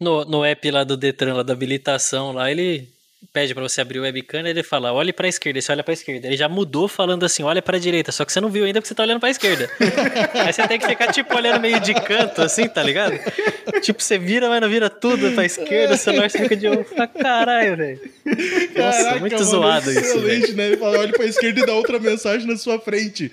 [0.00, 2.88] No, no app lá do Detran, lá da habilitação, lá ele
[3.32, 5.82] pede para você abrir o webcam e ele fala, olhe para a esquerda, você olha
[5.82, 6.26] para a esquerda.
[6.28, 8.80] Ele já mudou falando assim, olha para a direita, só que você não viu ainda
[8.80, 9.68] porque você tá olhando para a esquerda.
[10.34, 13.18] Aí você tem que ficar tipo olhando meio de canto assim, tá ligado?
[13.82, 16.86] Tipo, você vira, mas não vira tudo pra esquerda, o celular fica de olho.
[17.20, 18.00] Caralho, velho.
[18.76, 20.00] Nossa, muito mano, zoado isso.
[20.00, 20.66] Excelente, né?
[20.68, 23.30] Ele fala, olha pra esquerda e dá outra mensagem na sua frente.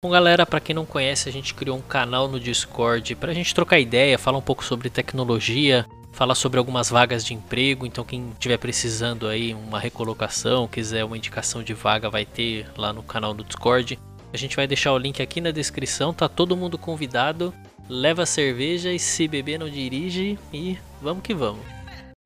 [0.00, 3.52] Bom, galera, para quem não conhece, a gente criou um canal no Discord pra gente
[3.52, 7.84] trocar ideia, falar um pouco sobre tecnologia, falar sobre algumas vagas de emprego.
[7.84, 12.92] Então, quem estiver precisando aí uma recolocação, quiser uma indicação de vaga, vai ter lá
[12.92, 13.98] no canal do Discord.
[14.32, 17.52] A gente vai deixar o link aqui na descrição, tá todo mundo convidado.
[17.88, 21.66] Leva cerveja e se beber não dirige e vamos que vamos.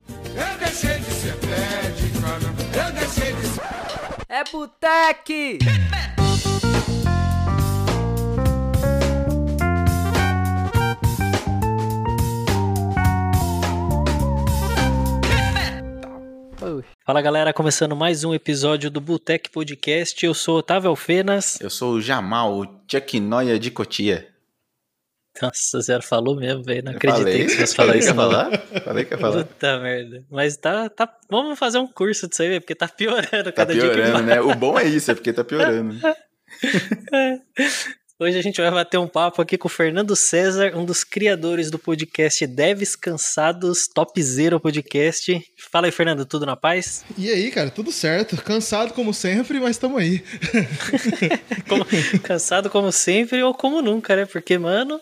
[0.07, 1.33] Eu deixei de ser
[2.85, 3.61] eu deixei de ser...
[4.29, 5.57] É Boteque!
[17.05, 20.25] Fala galera, começando mais um episódio do Botec Podcast.
[20.25, 21.59] Eu sou Otávio Alfenas.
[21.59, 24.29] Eu sou o Jamal, o Chuck Noia de Cotia.
[25.41, 26.83] Nossa, zero falou mesmo, velho.
[26.83, 28.15] Não acreditei falei, que você fosse falar isso.
[28.15, 28.59] Falar?
[28.83, 29.43] Falei que ia falar.
[29.43, 30.23] Puta merda.
[30.29, 31.11] Mas tá, tá.
[31.29, 34.05] Vamos fazer um curso disso aí, porque tá piorando tá cada piorando, dia.
[34.05, 34.41] Tá piorando, né?
[34.41, 35.97] O bom é isso, é porque tá piorando.
[38.19, 41.71] Hoje a gente vai bater um papo aqui com o Fernando César, um dos criadores
[41.71, 45.41] do podcast Devs Cansados, Top Zero Podcast.
[45.71, 47.03] Fala aí, Fernando, tudo na paz?
[47.17, 48.37] E aí, cara, tudo certo.
[48.37, 50.23] Cansado como sempre, mas estamos aí.
[51.67, 51.85] como,
[52.21, 54.27] cansado como sempre ou como nunca, né?
[54.27, 55.01] Porque, mano,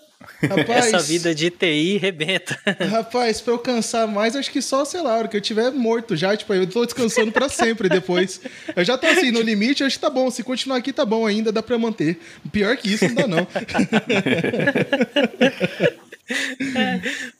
[0.49, 2.57] Rapaz, Essa vida de TI rebenta.
[2.89, 5.71] Rapaz, pra eu cansar mais, acho que só, sei lá, a hora que eu tiver
[5.71, 8.41] morto já, tipo, eu tô descansando para sempre depois.
[8.75, 10.31] Eu já tô assim, no limite, acho que tá bom.
[10.31, 12.19] Se continuar aqui, tá bom ainda, dá pra manter.
[12.51, 13.47] Pior que isso, não dá não.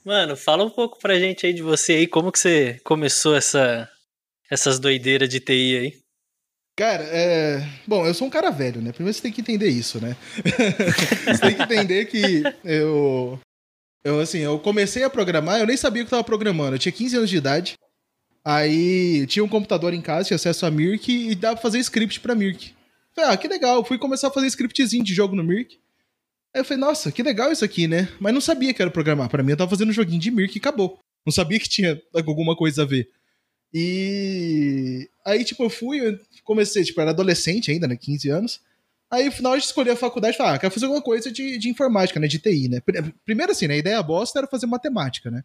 [0.04, 3.90] Mano, fala um pouco pra gente aí de você aí, como que você começou essa,
[4.50, 5.94] essas doideiras de TI aí?
[6.82, 7.64] Cara, é.
[7.86, 8.92] Bom, eu sou um cara velho, né?
[8.92, 10.18] Primeiro você tem que entender isso, né?
[11.28, 13.40] você tem que entender que eu.
[14.04, 16.74] Eu, assim, eu comecei a programar, eu nem sabia o que eu tava programando.
[16.74, 17.76] Eu tinha 15 anos de idade.
[18.44, 22.20] Aí tinha um computador em casa, tinha acesso a Mirk e dava pra fazer script
[22.20, 22.74] pra Mirk.
[23.16, 23.86] Falei, ah, que legal.
[23.86, 25.78] Fui começar a fazer scriptzinho de jogo no Mirk.
[26.52, 28.10] Aí eu falei, nossa, que legal isso aqui, né?
[28.20, 29.30] Mas não sabia que era programar.
[29.30, 30.98] Para mim, eu tava fazendo um joguinho de Mirk e acabou.
[31.24, 33.08] Não sabia que tinha alguma coisa a ver.
[33.74, 37.96] E aí, tipo, eu fui, eu comecei, tipo, era adolescente ainda, né?
[37.96, 38.62] 15 anos.
[39.10, 41.70] Aí, no final, de escolher a faculdade, falei, ah, quero fazer alguma coisa de, de
[41.70, 42.28] informática, né?
[42.28, 42.82] De TI, né?
[43.26, 43.76] Primeiro, assim, né?
[43.76, 45.44] A ideia bosta era fazer matemática, né?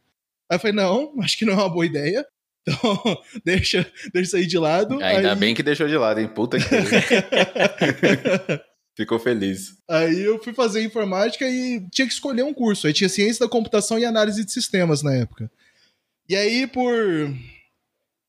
[0.49, 2.25] Aí eu falei, não, acho que não é uma boa ideia.
[2.63, 5.03] Então, deixa, deixa aí de lado.
[5.03, 5.39] Ainda aí...
[5.39, 6.29] bem que deixou de lado, hein?
[6.29, 6.65] Puta que.
[8.97, 9.77] Ficou feliz.
[9.89, 12.87] Aí eu fui fazer informática e tinha que escolher um curso.
[12.87, 15.51] Aí tinha ciência da computação e análise de sistemas na época.
[16.27, 17.31] E aí, por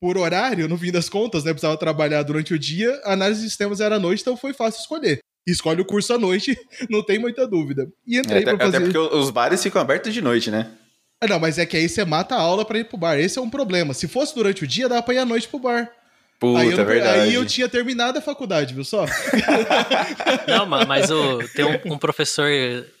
[0.00, 1.52] por horário, no fim das contas, né?
[1.52, 4.80] Precisava trabalhar durante o dia, a análise de sistemas era à noite, então foi fácil
[4.80, 5.18] escolher.
[5.46, 6.56] Escolhe o curso à noite,
[6.90, 7.88] não tem muita dúvida.
[8.06, 8.76] E entrei é, até, pra fazer...
[8.76, 10.70] Até porque os bares ficam abertos de noite, né?
[11.20, 13.18] Ah, não, mas é que aí você mata a aula para ir pro bar.
[13.18, 13.92] Esse é um problema.
[13.92, 15.90] Se fosse durante o dia, dá pra ir à noite pro bar.
[16.38, 17.20] Puta, aí eu, é verdade.
[17.20, 19.04] Aí eu tinha terminado a faculdade, viu só?
[20.46, 22.48] Não, mas o, tem um, um professor,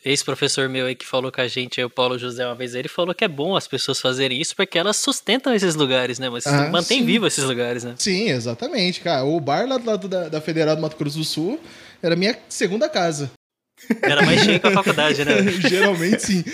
[0.04, 2.88] ex-professor meu aí que falou com a gente, aí, o Paulo José, uma vez, ele
[2.88, 6.28] falou que é bom as pessoas fazerem isso porque elas sustentam esses lugares, né?
[6.28, 7.06] Mas ah, mantém sim.
[7.06, 7.94] vivo esses lugares, né?
[7.96, 9.24] Sim, exatamente, cara.
[9.24, 11.60] O bar lá do lado da, da Federal do Mato Grosso do Sul
[12.02, 13.30] era minha segunda casa.
[14.02, 15.34] Era mais cheio que a faculdade, né?
[15.68, 16.44] Geralmente sim.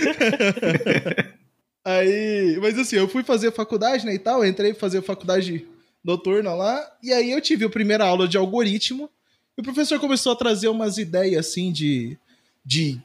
[1.83, 5.67] aí, mas assim, eu fui fazer faculdade, né, e tal, entrei fazer faculdade
[6.05, 9.11] noturna lá, e aí eu tive a primeira aula de algoritmo,
[9.57, 12.19] e o professor começou a trazer umas ideias assim de,
[12.65, 13.01] de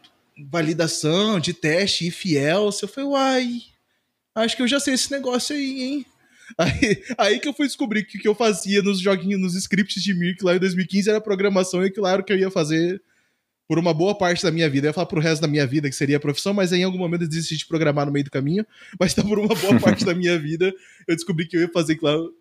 [0.52, 2.70] validação, de teste e fiel.
[2.82, 3.62] Eu falei, uai,
[4.36, 6.06] acho que eu já sei esse negócio aí, hein?
[6.58, 10.02] Aí, aí que eu fui descobrir que o que eu fazia nos joguinhos, nos scripts
[10.02, 13.00] de Mirk lá em 2015 era programação, e claro que eu ia fazer
[13.70, 14.88] por uma boa parte da minha vida.
[14.88, 16.98] Eu ia falar pro resto da minha vida que seria a profissão, mas em algum
[16.98, 18.66] momento eu desisti de programar no meio do caminho.
[19.00, 20.74] Mas tá por uma boa parte da minha vida
[21.08, 22.34] eu descobri que eu ia fazer aquilo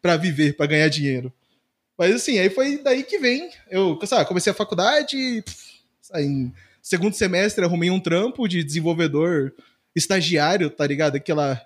[0.00, 1.30] para viver, para ganhar dinheiro.
[1.98, 3.50] Mas assim, aí foi daí que vem.
[3.70, 5.82] Eu sabe, comecei a faculdade, pff,
[6.18, 6.50] em
[6.80, 9.52] segundo semestre arrumei um trampo de desenvolvedor
[9.94, 11.16] estagiário, tá ligado?
[11.16, 11.60] Aquela.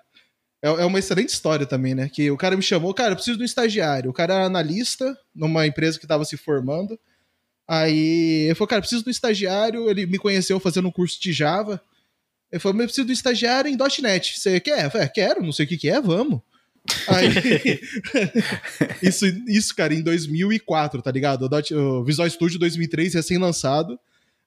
[0.61, 2.09] É, é uma excelente história também, né?
[2.09, 4.09] Que o cara me chamou, cara, eu preciso de um estagiário.
[4.09, 6.99] O cara era analista numa empresa que estava se formando.
[7.67, 9.89] Aí eu falei, cara, preciso de um estagiário.
[9.89, 11.81] Ele me conheceu fazendo um curso de Java.
[12.51, 14.39] Ele falou, eu preciso de um estagiário em .NET.
[14.39, 14.85] Você quer?
[14.85, 16.41] Eu falei, quero, não sei o que, que é, vamos.
[17.07, 17.81] Aí,
[19.01, 21.49] isso, isso, cara, em 2004, tá ligado?
[21.73, 23.99] O Visual Studio 2003, recém-lançado.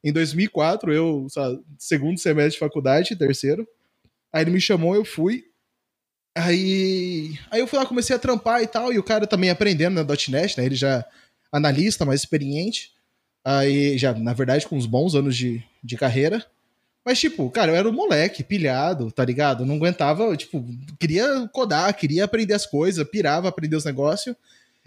[0.03, 3.67] Em 2004, eu, sabe, segundo semestre de faculdade, terceiro.
[4.33, 5.45] Aí ele me chamou, eu fui.
[6.37, 9.95] Aí, aí eu fui lá, comecei a trampar e tal, e o cara também aprendendo
[9.95, 10.65] na .NET, né?
[10.65, 11.05] Ele já
[11.51, 12.93] analista, mais experiente.
[13.45, 16.45] Aí, já, na verdade, com uns bons anos de, de carreira.
[17.05, 19.65] Mas, tipo, cara, eu era um moleque, pilhado, tá ligado?
[19.65, 20.65] Não aguentava, tipo,
[20.99, 24.37] queria codar, queria aprender as coisas, pirava aprender os negócios.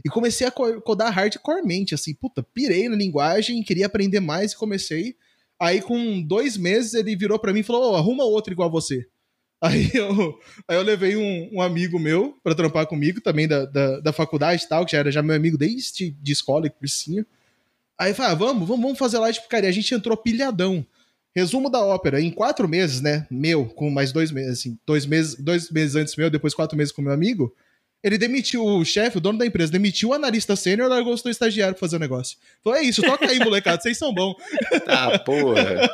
[0.04, 5.16] E comecei a codar hardcoremente, assim, puta, pirei na linguagem, queria aprender mais e comecei.
[5.60, 8.72] Aí, com dois meses, ele virou para mim e falou: oh, arruma outro igual a
[8.72, 9.08] você.
[9.62, 14.00] Aí eu, aí eu levei um, um amigo meu para trampar comigo, também da, da,
[14.00, 17.24] da, faculdade e tal, que já era já meu amigo desde de escola e cursinho.
[18.02, 19.70] Aí falei, ah, vamos, vamos, vamos fazer lá de picaria.
[19.70, 20.84] A gente entrou pilhadão.
[21.36, 23.28] Resumo da ópera, em quatro meses, né?
[23.30, 26.92] Meu, com mais dois meses, assim, dois meses, dois meses antes meu, depois quatro meses
[26.92, 27.56] com meu amigo.
[28.04, 31.30] Ele demitiu o chefe, o dono da empresa, demitiu o analista sênior e largou o
[31.30, 32.40] estagiário pra fazer o negócio.
[32.64, 34.36] Falou: é isso, toca aí, molecada, vocês são bons.
[34.84, 35.88] Tá, porra.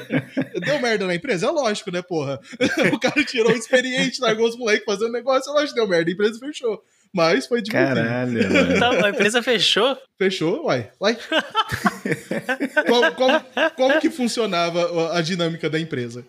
[0.64, 1.46] Deu merda na empresa?
[1.46, 2.40] É lógico, né, porra?
[2.90, 6.10] O cara tirou o experiente, largou os moleques fazendo negócio, é lógico que deu merda,
[6.10, 6.82] a empresa fechou.
[7.14, 7.94] Mas foi divertido.
[7.94, 8.78] Caralho, mano.
[8.80, 9.96] Tá, a empresa fechou?
[10.18, 10.90] Fechou, uai.
[11.00, 11.16] uai.
[12.88, 13.44] como, como,
[13.76, 16.26] como que funcionava a dinâmica da empresa?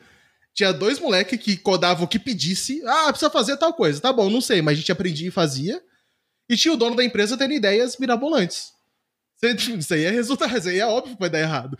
[0.54, 2.82] Tinha dois moleques que codavam o que pedisse.
[2.86, 4.00] Ah, precisa fazer tal coisa.
[4.00, 5.82] Tá bom, não sei, mas a gente aprendia e fazia.
[6.48, 8.75] E tinha o dono da empresa tendo ideias mirabolantes.
[9.78, 11.78] Isso aí é resultado, isso aí é óbvio que vai dar errado.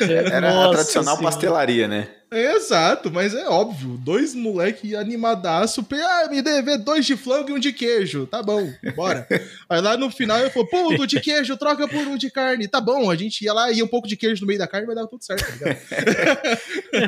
[0.00, 1.32] Era Nossa a tradicional senhora.
[1.34, 2.08] pastelaria, né?
[2.32, 3.98] É, exato, mas é óbvio.
[3.98, 5.86] Dois moleque animadaço.
[5.92, 8.26] Ah, me dever dois de flango e um de queijo.
[8.26, 9.26] Tá bom, bora.
[9.68, 12.68] Aí lá no final eu falei, pô, de queijo, troca por um de carne.
[12.68, 14.86] Tá bom, a gente ia lá, ia um pouco de queijo no meio da carne,
[14.86, 15.78] vai dar tudo certo, tá ligado?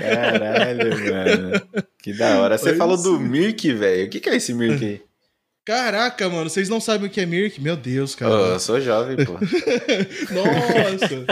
[0.03, 1.63] Caralho, mano.
[2.03, 2.59] Que da hora.
[2.59, 4.07] Você falou do Mirk, velho.
[4.07, 5.03] O que, que é esse Mirk aí?
[5.65, 7.61] Caraca, mano, vocês não sabem o que é Mirk?
[7.61, 8.35] Meu Deus, cara.
[8.35, 9.35] Oh, eu sou jovem, pô.
[10.35, 11.27] Nossa!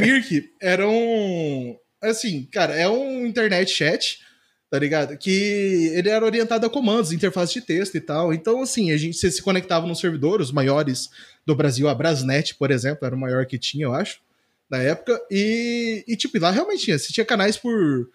[0.00, 1.76] Mirk era um.
[2.02, 4.18] Assim, cara, é um internet chat,
[4.68, 5.16] tá ligado?
[5.16, 8.34] Que ele era orientado a comandos, interface de texto e tal.
[8.34, 11.08] Então, assim, a gente se conectava no servidor, os maiores
[11.46, 14.18] do Brasil, a Brasnet, por exemplo, era o maior que tinha, eu acho,
[14.68, 15.20] na época.
[15.30, 16.98] E, e tipo, lá realmente tinha.
[16.98, 18.10] Você tinha canais por,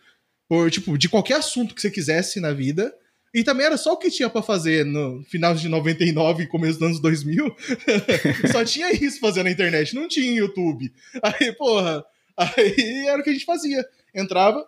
[0.49, 2.93] por, tipo, de qualquer assunto que você quisesse na vida.
[3.37, 6.79] E também era só o que tinha para fazer no final de 99 e começo
[6.79, 7.55] dos anos 2000.
[8.51, 10.91] só tinha isso fazendo na internet, não tinha YouTube.
[11.21, 12.03] Aí, porra,
[12.35, 13.87] aí era o que a gente fazia.
[14.11, 14.67] Entrava.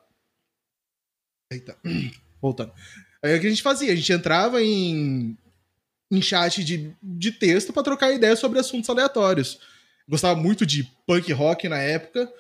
[1.52, 1.76] Eita,
[2.40, 2.72] voltando.
[3.24, 3.92] Aí o que a gente fazia?
[3.92, 5.36] A gente entrava em,
[6.12, 9.60] em chat de, de texto para trocar ideias sobre assuntos aleatórios.
[10.08, 12.32] Gostava muito de punk rock na época.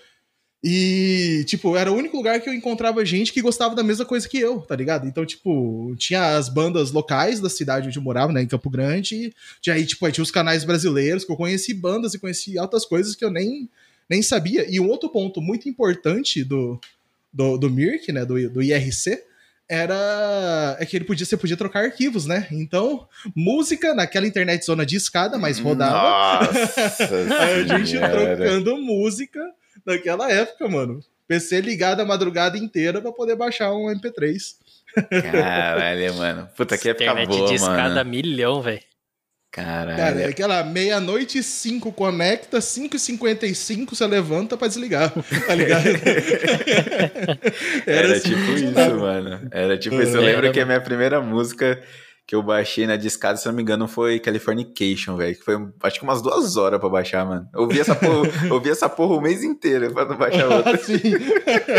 [0.61, 4.27] E, tipo, era o único lugar que eu encontrava gente que gostava da mesma coisa
[4.27, 5.07] que eu, tá ligado?
[5.07, 9.33] Então, tipo, tinha as bandas locais da cidade onde eu morava, né, em Campo Grande.
[9.61, 12.85] Tinha aí, tipo, aí tinha os canais brasileiros que eu conheci bandas e conheci altas
[12.85, 13.69] coisas que eu nem,
[14.09, 14.65] nem sabia.
[14.69, 16.77] E um outro ponto muito importante do,
[17.31, 19.23] do, do MIRC, né, do, do IRC,
[19.69, 22.47] era é que ele podia você podia trocar arquivos, né?
[22.51, 26.47] Então, música naquela internet zona de escada, mas rodava.
[26.47, 27.06] Nossa
[27.38, 29.39] a gente trocando música
[29.89, 31.00] naquela época, mano.
[31.27, 34.56] PC ligado a madrugada inteira pra poder baixar um MP3.
[35.21, 36.50] Caralho, mano.
[36.56, 38.09] Puta que época Internet boa, de mano.
[38.09, 38.81] milhão, velho.
[39.51, 39.97] Caralho.
[39.97, 45.12] Cara, é aquela meia-noite e cinco conecta, 5 e 55 você levanta pra desligar,
[45.47, 45.86] tá ligado?
[47.85, 49.47] Era, Era assim, tipo isso, mano.
[49.51, 50.15] Era tipo isso.
[50.18, 51.81] Eu lembro que a minha primeira música
[52.30, 55.36] que eu baixei na discada, se não me engano, foi Californication, velho.
[55.36, 57.50] Que foi acho que umas duas horas pra baixar, mano.
[57.52, 60.78] Eu ouvi essa porra, ouvi essa porra o mês inteiro pra não baixar outra.
[60.78, 61.02] Sim.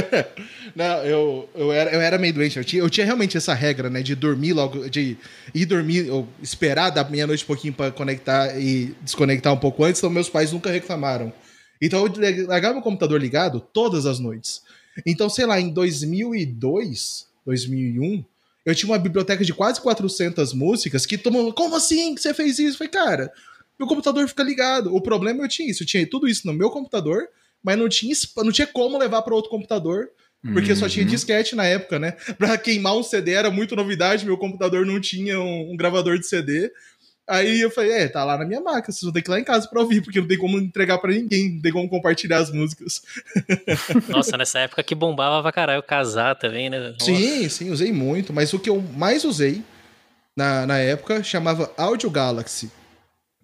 [0.74, 2.58] não, eu, eu, era, eu era meio doente.
[2.58, 4.02] Eu tinha, eu tinha realmente essa regra, né?
[4.02, 5.16] De dormir logo, de
[5.54, 10.00] ir dormir, ou esperar da meia-noite um pouquinho pra conectar e desconectar um pouco antes,
[10.00, 11.32] então meus pais nunca reclamaram.
[11.80, 12.12] Então eu
[12.48, 14.62] largava o computador ligado todas as noites.
[15.06, 18.24] Então, sei lá, em 2002, 2001
[18.64, 21.52] eu tinha uma biblioteca de quase 400 músicas que tomou.
[21.52, 22.74] Como assim que você fez isso?
[22.74, 23.32] Eu falei, cara,
[23.78, 24.94] meu computador fica ligado.
[24.94, 25.82] O problema eu tinha isso.
[25.82, 27.28] Eu tinha tudo isso no meu computador,
[27.62, 30.10] mas não tinha, não tinha como levar para outro computador.
[30.42, 30.76] Porque uhum.
[30.76, 31.10] só tinha uhum.
[31.10, 32.12] disquete na época, né?
[32.38, 36.26] Pra queimar um CD era muito novidade, meu computador não tinha um, um gravador de
[36.26, 36.70] CD.
[37.30, 39.38] Aí eu falei, é, tá lá na minha máquina, vocês vão ter que ir lá
[39.38, 42.38] em casa pra ouvir, porque não tem como entregar para ninguém, não tem como compartilhar
[42.38, 43.02] as músicas.
[44.10, 46.78] Nossa, nessa época que bombava pra caralho casar também, né?
[46.80, 47.04] Nossa.
[47.04, 49.62] Sim, sim, usei muito, mas o que eu mais usei
[50.36, 52.68] na, na época chamava Audio Galaxy.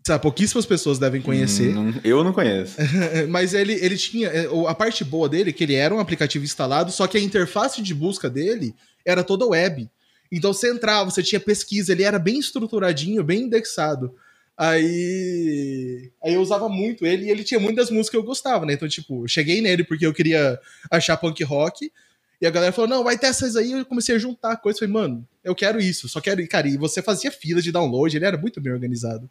[0.05, 1.77] Sabe, pouquíssimas pessoas devem conhecer.
[1.77, 2.77] Hum, eu não conheço.
[3.29, 4.29] mas ele, ele tinha.
[4.29, 7.21] É, a parte boa dele é que ele era um aplicativo instalado, só que a
[7.21, 8.75] interface de busca dele
[9.05, 9.89] era toda web.
[10.31, 14.15] Então você entrava, você tinha pesquisa, ele era bem estruturadinho, bem indexado.
[14.57, 18.73] Aí, aí eu usava muito ele e ele tinha muitas músicas que eu gostava, né?
[18.73, 20.59] Então, tipo, eu cheguei nele porque eu queria
[20.91, 21.93] achar punk rock.
[22.41, 23.73] E a galera falou, não, vai ter essas aí.
[23.73, 24.79] Eu comecei a juntar coisas.
[24.79, 26.47] Falei, mano, eu quero isso, só quero.
[26.49, 29.29] Cara, e você fazia fila de download, ele era muito bem organizado.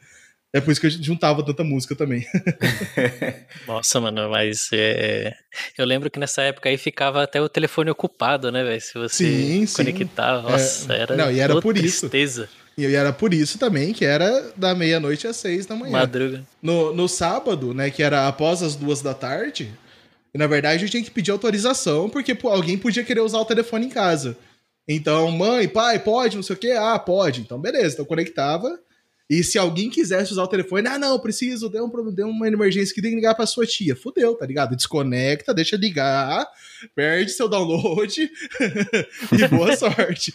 [0.55, 2.25] É por isso que eu juntava tanta música também.
[3.67, 5.33] Nossa, mano, mas é...
[5.77, 8.79] eu lembro que nessa época aí ficava até o telefone ocupado, né, velho?
[8.79, 10.51] Se você sim, conectava, sim.
[10.53, 10.99] nossa, é...
[11.01, 11.15] era.
[11.17, 12.43] Não, e era por tristeza.
[12.43, 12.49] isso.
[12.77, 15.91] E era por isso também que era da meia-noite às seis da manhã.
[15.91, 16.45] Madruga.
[16.61, 19.73] No, no sábado, né, que era após as duas da tarde,
[20.33, 23.89] na verdade eu tinha que pedir autorização, porque alguém podia querer usar o telefone em
[23.89, 24.37] casa.
[24.87, 26.71] Então, mãe, pai, pode, não sei o quê?
[26.79, 27.41] Ah, pode.
[27.41, 27.95] Então, beleza.
[27.95, 28.79] Então, conectava.
[29.27, 32.93] E se alguém quisesse usar o telefone, ah, não, preciso, deu, um, deu uma emergência
[32.93, 33.95] que tem que ligar pra sua tia.
[33.95, 34.75] Fudeu, tá ligado?
[34.75, 36.47] Desconecta, deixa ligar,
[36.95, 38.21] perde seu download
[39.33, 40.31] e boa sorte.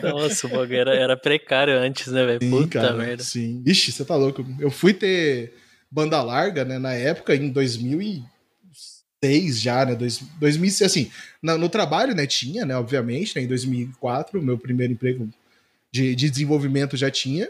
[0.00, 2.50] Nossa, o bagulho era, era precário antes, né, velho?
[2.50, 3.24] Puta cara, merda.
[3.24, 3.64] Sim.
[3.66, 4.46] Ixi, você tá louco.
[4.60, 5.54] Eu fui ter
[5.90, 11.10] banda larga, né, na época, em 2006 já, né, dois, 2006, assim,
[11.42, 15.28] no, no trabalho, né, tinha, né, obviamente, né, em 2004, meu primeiro emprego
[15.90, 17.48] de, de desenvolvimento já tinha,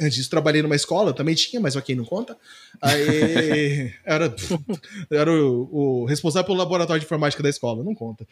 [0.00, 2.36] Antes disso, trabalhei numa escola, também tinha, mas ok, não conta.
[2.80, 4.34] Aí era,
[5.10, 8.26] era o, o, responsável pelo laboratório de informática da escola, não conta.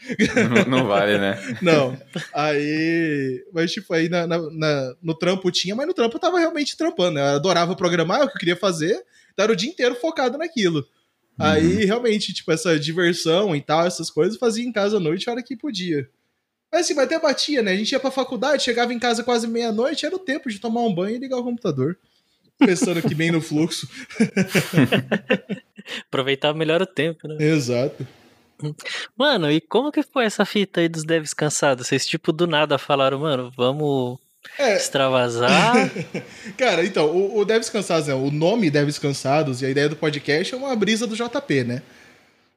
[0.66, 1.38] Não, não vale, né?
[1.62, 1.96] Não.
[2.34, 6.76] Aí, mas tipo, aí na, na, no trampo tinha, mas no trampo eu tava realmente
[6.76, 7.20] trampando, né?
[7.20, 8.94] Eu adorava programar, é o que eu queria fazer,
[9.32, 10.78] então era o dia inteiro focado naquilo.
[10.78, 11.46] Uhum.
[11.46, 15.32] Aí, realmente, tipo, essa diversão e tal, essas coisas, fazia em casa à noite a
[15.32, 16.08] hora que podia.
[16.72, 17.72] Mas assim, mas até batia, né?
[17.72, 20.80] A gente ia pra faculdade, chegava em casa quase meia-noite, era o tempo de tomar
[20.80, 21.98] um banho e ligar o computador.
[22.58, 23.86] Pensando aqui bem no fluxo.
[26.08, 27.36] Aproveitar melhor o tempo, né?
[27.38, 28.06] Exato.
[29.16, 31.88] Mano, e como que foi essa fita aí dos devs cansados?
[31.88, 34.18] Vocês, tipo, do nada falaram, mano, vamos
[34.58, 34.76] é.
[34.76, 35.90] extravasar?
[36.56, 38.14] Cara, então, o, o Devs Cansados, né?
[38.14, 41.82] o nome Devs Cansados e a ideia do podcast é uma brisa do JP, né?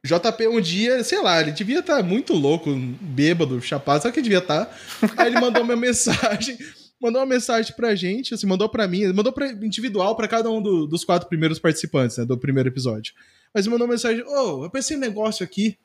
[0.06, 2.70] JP um dia, sei lá, ele devia estar tá muito louco,
[3.02, 4.66] bêbado, chapado, sabe o que devia estar?
[4.66, 5.14] Tá?
[5.18, 6.58] Aí ele mandou uma mensagem,
[7.02, 10.62] mandou uma mensagem pra gente, assim, mandou pra mim, mandou pra, individual para cada um
[10.62, 13.14] do, dos quatro primeiros participantes, né, do primeiro episódio.
[13.54, 15.78] Mas mandou uma mensagem, ô, oh, eu pensei um negócio aqui,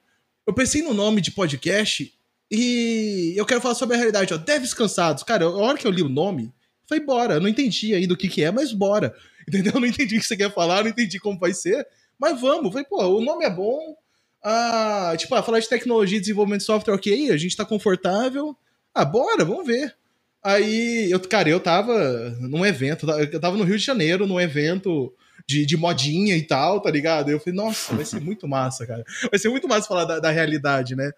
[0.47, 2.13] eu pensei no nome de podcast
[2.51, 5.23] e eu quero falar sobre a realidade, ó, Devs Cansados.
[5.23, 6.53] Cara, a hora que eu li o nome,
[6.89, 9.15] foi bora, eu não entendi ainda o que que é, mas bora.
[9.47, 9.75] Entendeu?
[9.75, 11.87] Eu não entendi o que você quer falar, não entendi como vai ser,
[12.19, 12.73] mas vamos.
[12.73, 13.97] Falei, pô, o nome é bom,
[14.43, 18.57] ah, tipo, ah, falar de tecnologia e desenvolvimento de software, ok, a gente tá confortável.
[18.95, 19.95] Ah, bora, vamos ver.
[20.43, 25.13] Aí, eu, cara, eu tava num evento, eu tava no Rio de Janeiro, num evento
[25.47, 27.31] de, de modinha e tal, tá ligado?
[27.31, 29.05] Eu falei, nossa, vai ser muito massa, cara.
[29.31, 31.11] Vai ser muito massa falar da, da realidade, né?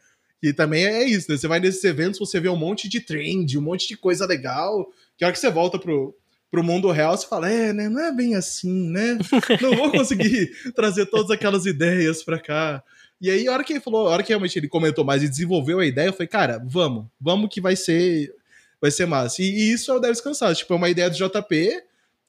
[0.42, 1.36] E também é isso, né?
[1.36, 4.88] Você vai nesses eventos, você vê um monte de trend, um monte de coisa legal,
[5.16, 6.16] que a hora que você volta pro,
[6.50, 7.88] pro mundo real, você fala, é, né?
[7.88, 9.18] Não é bem assim, né?
[9.60, 12.82] Não vou conseguir trazer todas aquelas ideias pra cá.
[13.22, 15.28] E aí, a hora que ele falou, a hora que realmente ele comentou mais e
[15.28, 18.34] desenvolveu a ideia, eu falei, cara, vamos, vamos que vai ser,
[18.80, 19.40] vai ser massa.
[19.40, 21.82] E, e isso é o Deve Descansar, tipo, é uma ideia do JP,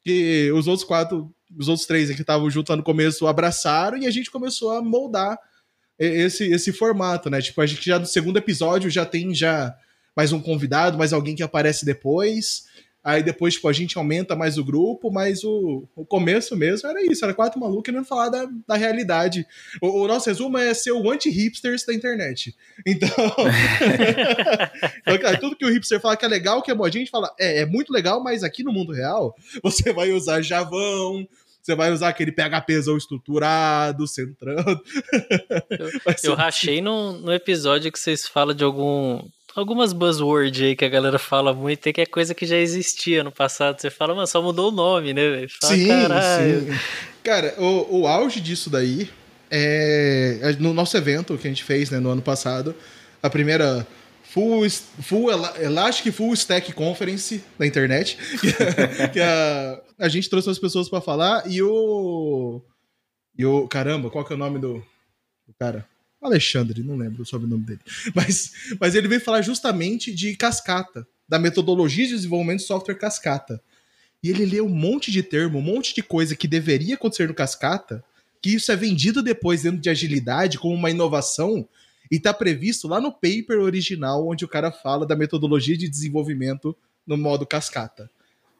[0.04, 4.06] que os outros quatro, os outros três que estavam juntos lá no começo abraçaram e
[4.06, 5.40] a gente começou a moldar
[5.98, 7.42] esse, esse formato, né?
[7.42, 9.76] Tipo, a gente já no segundo episódio já tem já
[10.16, 12.66] mais um convidado, mais alguém que aparece depois.
[13.04, 17.04] Aí depois, tipo, a gente aumenta mais o grupo, mas o, o começo mesmo era
[17.04, 19.46] isso, era quatro malucos querendo falar da, da realidade.
[19.82, 22.56] O, o nosso resumo é ser o anti-hipsters da internet.
[22.88, 23.10] Então,
[25.06, 27.34] então tudo que o hipster fala que é legal, que é bom, a gente fala,
[27.38, 31.28] é, é muito legal, mas aqui no mundo real, você vai usar Javão,
[31.62, 34.82] você vai usar aquele PHPzão estruturado, centrando.
[35.70, 35.90] Eu,
[36.24, 39.22] eu rachei no, no episódio que vocês falam de algum
[39.56, 43.24] algumas buzzwords aí que a galera fala muito, e que é coisa que já existia
[43.24, 43.80] no passado.
[43.80, 45.50] Você fala, mas só mudou o nome, né, velho?
[45.62, 46.62] Sim, caralho.
[46.62, 46.80] sim.
[47.24, 49.10] Cara, o, o auge disso daí
[49.50, 52.76] é, é no nosso evento que a gente fez né, no ano passado,
[53.22, 53.88] a primeira
[54.34, 54.68] Full,
[55.04, 55.30] full
[55.62, 58.18] Elastic Full Stack Conference da internet,
[59.14, 62.60] que, a, a gente trouxe as pessoas para falar e o
[63.38, 64.84] e o caramba, qual que é o nome do,
[65.48, 65.88] do cara?
[66.27, 67.80] Alexandre, não lembro o sobrenome dele.
[68.15, 73.62] Mas, mas ele veio falar justamente de cascata, da metodologia de desenvolvimento de software cascata.
[74.22, 77.34] E ele lê um monte de termo, um monte de coisa que deveria acontecer no
[77.34, 78.03] cascata,
[78.42, 81.68] que isso é vendido depois dentro de agilidade como uma inovação,
[82.12, 86.75] e está previsto lá no paper original, onde o cara fala da metodologia de desenvolvimento
[87.06, 88.10] no modo cascata.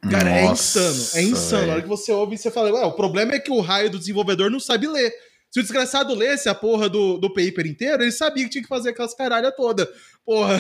[0.10, 1.67] Cara, é Nossa, é insano, é insano.
[1.67, 4.50] Na hora que você ouve, você fala, o problema é que o raio do desenvolvedor
[4.50, 5.13] não sabe ler.
[5.53, 8.67] Se o desgraçado lesse a porra do, do paper inteiro, ele sabia que tinha que
[8.67, 9.88] fazer aquelas caralha toda.
[10.25, 10.60] Porra,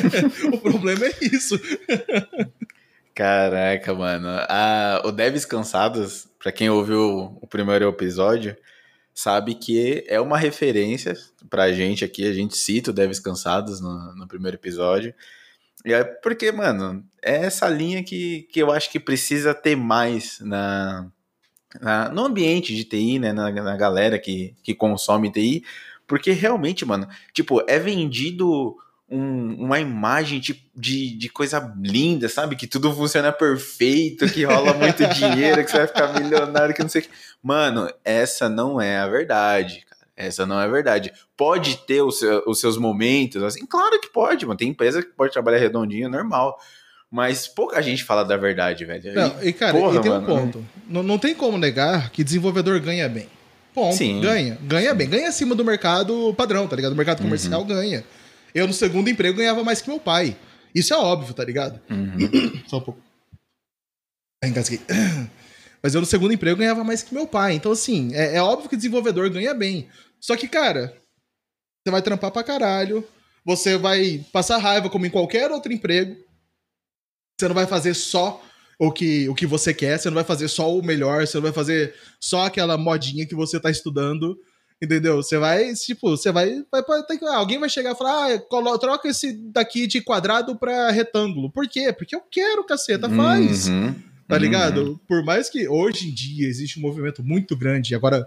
[0.50, 1.60] o problema é isso.
[3.14, 4.28] Caraca, mano.
[4.48, 8.56] Ah, o Devs Cansados, pra quem ouviu o primeiro episódio,
[9.12, 11.14] sabe que é uma referência
[11.50, 12.26] pra gente aqui.
[12.26, 15.14] A gente cita o Deves Cansados no, no primeiro episódio.
[15.84, 20.40] E é porque, mano, é essa linha que, que eu acho que precisa ter mais
[20.40, 21.12] na,
[21.80, 23.32] na no ambiente de TI, né?
[23.32, 25.64] Na, na galera que, que consome TI.
[26.06, 28.76] Porque realmente, mano, tipo, é vendido
[29.08, 32.56] um, uma imagem de, de, de, coisa linda, sabe?
[32.56, 36.88] Que tudo funciona perfeito, que rola muito dinheiro, que você vai ficar milionário, que não
[36.88, 37.10] sei o que.
[37.42, 40.00] Mano, essa não é a verdade, cara.
[40.16, 41.12] Essa não é a verdade.
[41.36, 44.56] Pode ter os, os seus momentos, assim, claro que pode, mano.
[44.56, 46.58] Tem empresa que pode trabalhar redondinho, normal.
[47.10, 49.12] Mas pouca gente fala da verdade, velho.
[49.12, 50.66] Não, e cara, porra, e tem um ponto.
[50.88, 53.28] Não, não tem como negar que desenvolvedor ganha bem.
[53.74, 53.96] Ponto.
[53.96, 54.20] Sim.
[54.20, 54.56] Ganha.
[54.62, 55.08] Ganha bem.
[55.08, 56.92] Ganha acima do mercado padrão, tá ligado?
[56.92, 57.66] O mercado comercial uhum.
[57.66, 58.04] ganha.
[58.54, 60.36] Eu, no segundo emprego, ganhava mais que meu pai.
[60.74, 61.80] Isso é óbvio, tá ligado?
[61.90, 62.62] Uhum.
[62.66, 63.00] Só um pouco.
[64.44, 64.80] Engasguei.
[65.82, 67.54] Mas eu, no segundo emprego, ganhava mais que meu pai.
[67.54, 69.88] Então, assim, é, é óbvio que desenvolvedor ganha bem.
[70.20, 70.94] Só que, cara,
[71.82, 73.06] você vai trampar pra caralho.
[73.44, 76.16] Você vai passar raiva como em qualquer outro emprego.
[77.40, 78.42] Você não vai fazer só
[78.78, 81.42] o que, o que você quer, você não vai fazer só o melhor, você não
[81.42, 84.38] vai fazer só aquela modinha que você tá estudando.
[84.82, 85.16] Entendeu?
[85.16, 89.34] Você vai, tipo, você vai, vai, vai alguém vai chegar e falar, ah, troca esse
[89.52, 91.50] daqui de quadrado para retângulo.
[91.50, 91.92] Por quê?
[91.92, 93.68] Porque eu quero, caceta, faz.
[93.68, 93.94] Uhum,
[94.26, 94.82] tá ligado?
[94.82, 95.00] Uhum.
[95.06, 98.26] Por mais que hoje em dia existe um movimento muito grande, agora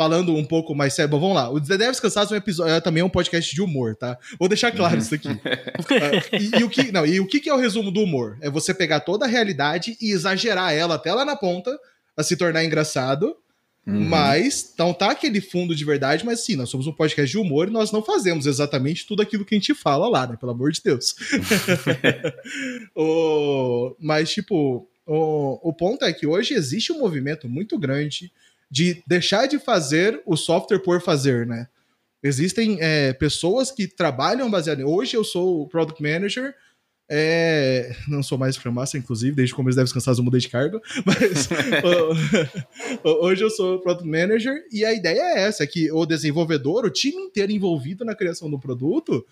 [0.00, 1.50] falando um pouco mais sério, bom, vamos lá.
[1.50, 4.16] O Deves Cansados é, um episódio, é também um podcast de humor, tá?
[4.38, 5.28] Vou deixar claro isso aqui.
[5.28, 5.38] uh,
[6.40, 8.38] e, e, o que, não, e o que é o resumo do humor?
[8.40, 11.78] É você pegar toda a realidade e exagerar ela até lá na ponta,
[12.16, 13.36] a se tornar engraçado,
[13.86, 14.08] Uhum.
[14.08, 17.66] Mas, então tá aquele fundo de verdade, mas sim, nós somos um podcast de humor
[17.66, 20.36] e nós não fazemos exatamente tudo aquilo que a gente fala lá, né?
[20.38, 21.14] Pelo amor de Deus.
[22.94, 28.30] o, mas, tipo, o, o ponto é que hoje existe um movimento muito grande
[28.70, 31.68] de deixar de fazer o software por fazer, né?
[32.22, 34.82] Existem é, pessoas que trabalham baseado.
[34.82, 36.54] Hoje eu sou o Product Manager
[37.12, 40.80] é, não sou mais Master, inclusive, desde o começo deve descansar eu mudei de cargo,
[41.04, 41.48] mas
[43.02, 46.90] hoje eu sou Product Manager e a ideia é essa, é que o desenvolvedor, o
[46.90, 49.26] time inteiro envolvido na criação do produto,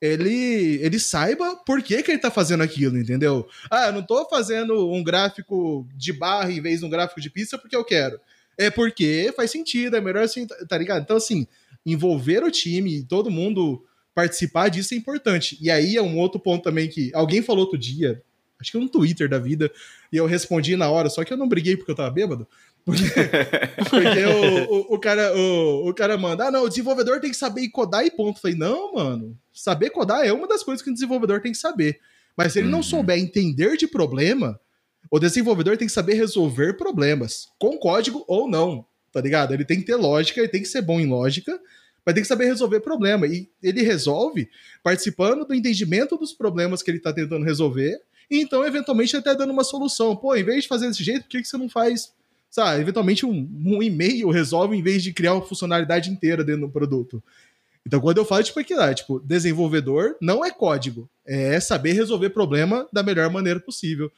[0.00, 3.48] ele, ele saiba por que, que ele está fazendo aquilo, entendeu?
[3.68, 7.28] Ah, eu não estou fazendo um gráfico de barra em vez de um gráfico de
[7.28, 8.20] pista porque eu quero.
[8.58, 11.02] É porque faz sentido, é melhor assim, tá ligado?
[11.02, 11.46] Então, assim,
[11.84, 15.58] envolver o time, todo mundo participar disso é importante.
[15.60, 18.22] E aí é um outro ponto também que alguém falou outro dia,
[18.58, 19.70] acho que no Twitter da vida,
[20.10, 22.48] e eu respondi na hora, só que eu não briguei porque eu tava bêbado.
[22.86, 23.02] Porque,
[23.90, 27.36] porque o, o, o, cara, o, o cara manda, ah, não, o desenvolvedor tem que
[27.36, 28.36] saber codar e ponto.
[28.36, 31.58] Eu falei, não, mano, saber codar é uma das coisas que o desenvolvedor tem que
[31.58, 31.98] saber.
[32.36, 32.84] Mas se ele não uhum.
[32.84, 34.60] souber entender de problema,
[35.10, 39.54] o desenvolvedor tem que saber resolver problemas, com código ou não, tá ligado?
[39.54, 41.58] Ele tem que ter lógica, ele tem que ser bom em lógica,
[42.04, 43.26] vai ter que saber resolver problema.
[43.26, 44.48] E ele resolve
[44.82, 49.52] participando do entendimento dos problemas que ele está tentando resolver, e então, eventualmente, até dando
[49.52, 50.16] uma solução.
[50.16, 52.12] Pô, em vez de fazer desse jeito, por que, que você não faz,
[52.50, 56.72] sabe, eventualmente um, um e-mail resolve em vez de criar uma funcionalidade inteira dentro do
[56.72, 57.22] produto.
[57.86, 62.30] Então, quando eu falo, tipo, aqui lá, tipo, desenvolvedor não é código, é saber resolver
[62.30, 64.10] problema da melhor maneira possível,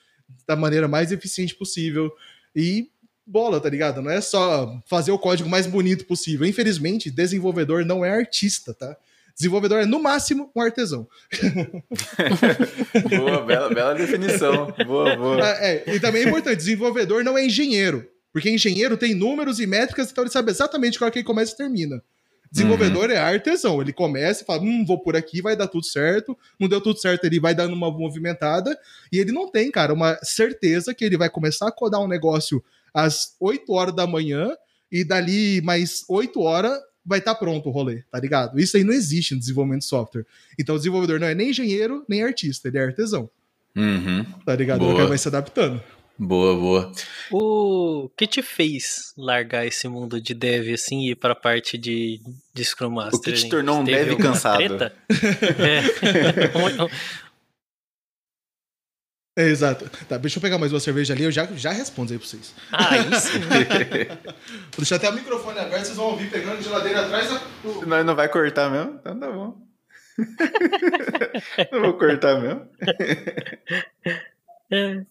[0.47, 2.13] da maneira mais eficiente possível.
[2.55, 2.91] E
[3.27, 4.01] bola, tá ligado?
[4.01, 6.47] Não é só fazer o código mais bonito possível.
[6.47, 8.97] Infelizmente, desenvolvedor não é artista, tá?
[9.37, 11.07] Desenvolvedor é, no máximo, um artesão.
[13.09, 14.75] boa, bela, bela definição.
[14.85, 15.49] Boa, boa.
[15.61, 18.09] É, é, e também é importante, desenvolvedor não é engenheiro.
[18.33, 21.53] Porque engenheiro tem números e métricas, então ele sabe exatamente qual é que ele começa
[21.53, 22.03] e termina.
[22.51, 23.15] Desenvolvedor uhum.
[23.15, 23.81] é artesão.
[23.81, 26.37] Ele começa e fala: hum, vou por aqui, vai dar tudo certo.
[26.59, 28.77] Não deu tudo certo, ele vai dando uma movimentada.
[29.13, 32.63] E ele não tem, cara, uma certeza que ele vai começar a codar um negócio
[32.93, 34.51] às 8 horas da manhã
[34.91, 38.61] e dali mais 8 horas vai estar tá pronto o rolê, tá ligado?
[38.61, 40.27] Isso aí não existe no desenvolvimento de software.
[40.59, 43.31] Então o desenvolvedor não é nem engenheiro, nem artista, ele é artesão.
[43.75, 44.25] Uhum.
[44.45, 44.81] Tá ligado?
[44.81, 44.95] Boa.
[44.95, 45.83] Cara vai se adaptando.
[46.19, 46.93] Boa, boa.
[47.31, 51.79] O que te fez largar esse mundo de dev assim e ir para a parte
[51.79, 52.21] de,
[52.53, 53.19] de Scrum Master?
[53.19, 54.85] O que te tornou um dev cansado?
[54.85, 54.89] é.
[59.39, 59.89] É, exato.
[60.09, 62.53] Tá, deixa eu pegar mais uma cerveja ali, eu já, já respondo aí pra vocês.
[62.73, 63.39] Ah, isso.
[64.75, 67.41] Vou deixar até o microfone aberto, vocês vão ouvir pegando geladeira atrás da.
[67.87, 68.99] Não, não vai cortar mesmo?
[68.99, 69.57] Então tá bom.
[71.71, 72.69] não vou cortar mesmo.
[74.73, 75.07] É.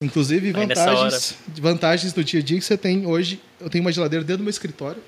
[0.00, 3.40] Inclusive, vantagens, vantagens do dia a dia que você tem hoje.
[3.60, 5.02] Eu tenho uma geladeira dentro do meu escritório.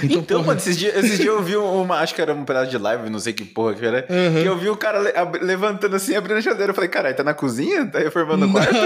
[0.00, 2.70] Então, então mano, esses dias, esses dias eu vi uma, acho que era um pedaço
[2.70, 4.42] de live, não sei que porra que era, uhum.
[4.42, 5.00] que eu vi o cara
[5.42, 6.70] levantando assim, abrindo a geladeira.
[6.70, 7.84] Eu falei, caralho, tá na cozinha?
[7.84, 8.72] Tá reformando o quarto?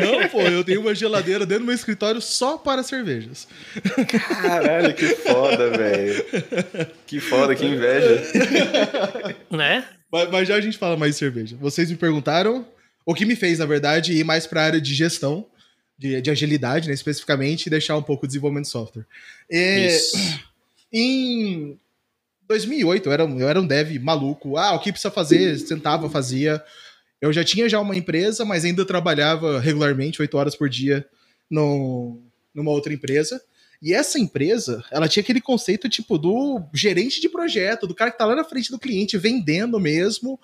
[0.00, 3.46] não, pô, eu tenho uma geladeira dentro do meu escritório só para cervejas.
[4.40, 6.24] Caralho, que foda, velho.
[7.06, 8.22] Que foda, que inveja.
[9.50, 9.84] Né?
[10.10, 11.54] Mas, mas já a gente fala mais de cerveja.
[11.60, 12.64] Vocês me perguntaram
[13.08, 15.46] o que me fez, na verdade, ir mais para a área de gestão,
[15.96, 19.06] de, de agilidade, né, especificamente, e deixar um pouco o desenvolvimento de software.
[19.50, 20.16] E, Isso.
[20.92, 21.78] Em
[22.46, 24.58] 2008, eu era, eu era um dev maluco.
[24.58, 25.58] Ah, o que precisa fazer?
[25.58, 26.62] Sentava, fazia.
[27.18, 31.06] Eu já tinha já uma empresa, mas ainda trabalhava regularmente, oito horas por dia,
[31.50, 32.20] no,
[32.54, 33.42] numa outra empresa.
[33.80, 38.18] E essa empresa, ela tinha aquele conceito, tipo, do gerente de projeto, do cara que
[38.18, 40.38] tá lá na frente do cliente, vendendo mesmo,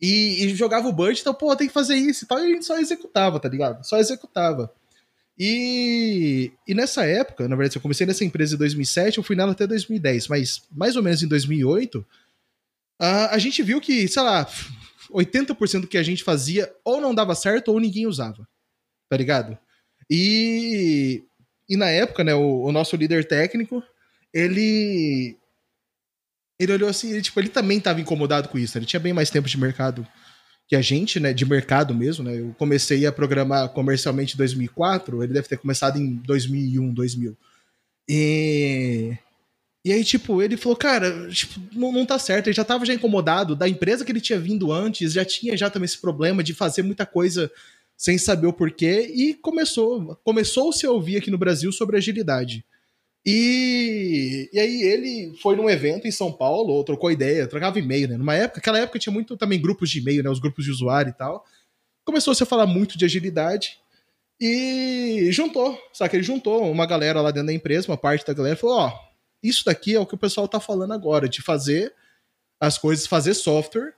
[0.00, 2.48] e, e jogava o budget, então, pô, tem que fazer isso e tal, e a
[2.48, 3.84] gente só executava, tá ligado?
[3.84, 4.72] Só executava.
[5.38, 9.52] E, e nessa época, na verdade, eu comecei nessa empresa em 2007, eu fui nela
[9.52, 12.04] até 2010, mas mais ou menos em 2008,
[12.98, 14.46] a, a gente viu que, sei lá,
[15.10, 18.48] 80% do que a gente fazia ou não dava certo ou ninguém usava,
[19.08, 19.58] tá ligado?
[20.10, 21.22] E
[21.68, 23.82] e na época, né, o, o nosso líder técnico,
[24.32, 25.36] ele
[26.58, 28.76] ele olhou assim, ele, tipo, ele também estava incomodado com isso.
[28.76, 28.80] Né?
[28.80, 30.06] Ele tinha bem mais tempo de mercado
[30.68, 32.40] que a gente, né, de mercado mesmo, né?
[32.40, 37.36] Eu comecei a programar comercialmente em 2004, ele deve ter começado em 2001, 2000.
[38.08, 39.16] E
[39.86, 42.48] e aí, tipo, ele falou, cara, tipo, não, não tá certo.
[42.48, 45.70] Ele já tava já incomodado da empresa que ele tinha vindo antes, já tinha já
[45.70, 47.48] também esse problema de fazer muita coisa
[47.96, 52.64] sem saber o porquê, e começou começou-se a ouvir aqui no Brasil sobre agilidade.
[53.28, 58.16] E, e aí ele foi num evento em São Paulo, trocou ideia, trocava e-mail, né?
[58.16, 60.30] Numa época, aquela época tinha muito também grupos de e-mail, né?
[60.30, 61.44] Os grupos de usuário e tal.
[62.04, 63.80] Começou-se a falar muito de agilidade
[64.40, 66.16] e juntou, sabe?
[66.16, 69.08] Ele juntou uma galera lá dentro da empresa, uma parte da galera, falou: Ó, oh,
[69.42, 71.92] isso daqui é o que o pessoal tá falando agora, de fazer
[72.60, 73.92] as coisas, fazer software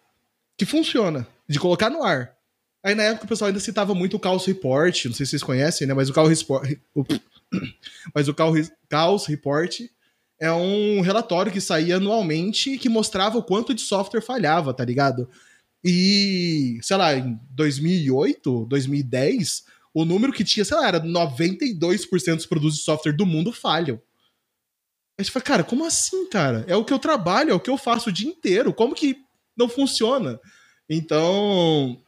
[0.57, 2.35] que funciona, de colocar no ar.
[2.83, 5.43] Aí na época o pessoal ainda citava muito o Chaos Report, não sei se vocês
[5.43, 5.93] conhecem, né?
[5.93, 6.79] Mas o Chaos Report.
[8.15, 8.35] Mas o
[8.91, 9.81] Chaos Report
[10.41, 15.29] é um relatório que saía anualmente que mostrava o quanto de software falhava, tá ligado?
[15.85, 22.47] E, sei lá, em 2008, 2010, o número que tinha, sei lá, era 92% dos
[22.47, 24.01] produtos de software do mundo falham.
[25.19, 26.65] Aí você fala, cara, como assim, cara?
[26.69, 28.73] É o que eu trabalho, é o que eu faço o dia inteiro.
[28.73, 29.17] Como que
[29.57, 30.39] não funciona?
[30.89, 32.01] Então,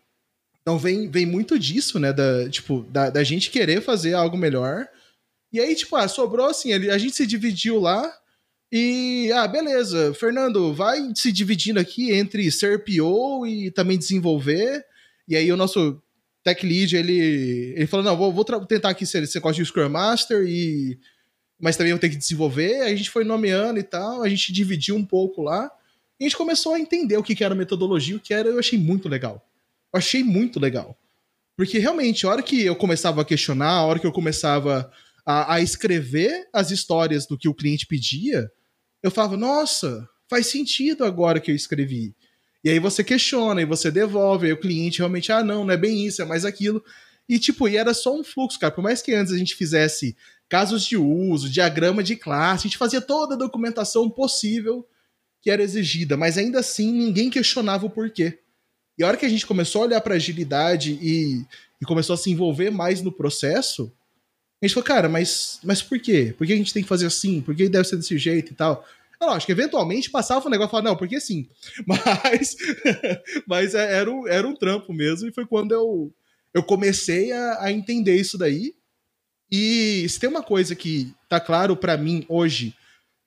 [0.62, 2.12] então vem, vem muito disso, né?
[2.12, 4.86] Da, tipo, da, da gente querer fazer algo melhor.
[5.52, 8.12] E aí, tipo, ah, sobrou assim, a gente se dividiu lá.
[8.72, 14.84] E, ah, beleza, Fernando, vai se dividindo aqui entre ser PO e também desenvolver.
[15.26, 16.00] E aí o nosso
[16.44, 19.88] tech lead, ele, ele falou, não, vou, vou tentar aqui ser esse negócio de Scrum
[19.88, 20.98] Master, e...
[21.58, 22.82] mas também vou ter que desenvolver.
[22.82, 25.70] Aí a gente foi nomeando e tal, a gente dividiu um pouco lá.
[26.18, 28.58] E a gente começou a entender o que, que era metodologia, o que era, eu
[28.58, 29.44] achei muito legal.
[29.92, 30.96] Eu achei muito legal.
[31.56, 34.90] Porque realmente, a hora que eu começava a questionar, a hora que eu começava
[35.24, 38.50] a, a escrever as histórias do que o cliente pedia,
[39.02, 42.14] eu falava, nossa, faz sentido agora que eu escrevi.
[42.62, 45.76] E aí você questiona, e você devolve, aí o cliente realmente, ah, não, não é
[45.76, 46.84] bem isso, é mais aquilo.
[47.28, 48.72] E tipo, e era só um fluxo, cara.
[48.72, 50.16] Por mais que antes a gente fizesse
[50.48, 54.86] casos de uso, diagrama de classe, a gente fazia toda a documentação possível
[55.40, 58.40] que era exigida, mas ainda assim ninguém questionava o porquê.
[58.98, 61.46] E a hora que a gente começou a olhar para agilidade e,
[61.80, 63.90] e começou a se envolver mais no processo,
[64.62, 66.34] a gente falou, cara, mas, mas por quê?
[66.36, 67.40] Por que a gente tem que fazer assim?
[67.40, 68.84] Por que deve ser desse jeito e tal?
[69.20, 71.48] É lógico que eventualmente passava um negócio e falava, não, porque sim.
[71.86, 72.56] Mas,
[73.46, 76.12] mas é, era, um, era um trampo mesmo, e foi quando eu,
[76.54, 78.74] eu comecei a, a entender isso daí.
[79.50, 82.74] E se tem uma coisa que tá claro para mim hoje,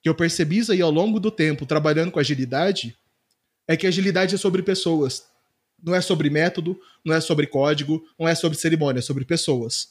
[0.02, 2.96] que eu percebi isso aí ao longo do tempo, trabalhando com agilidade,
[3.68, 5.24] é que agilidade é sobre pessoas
[5.84, 9.88] não é sobre método, não é sobre código, não é sobre cerimônia, é sobre pessoas.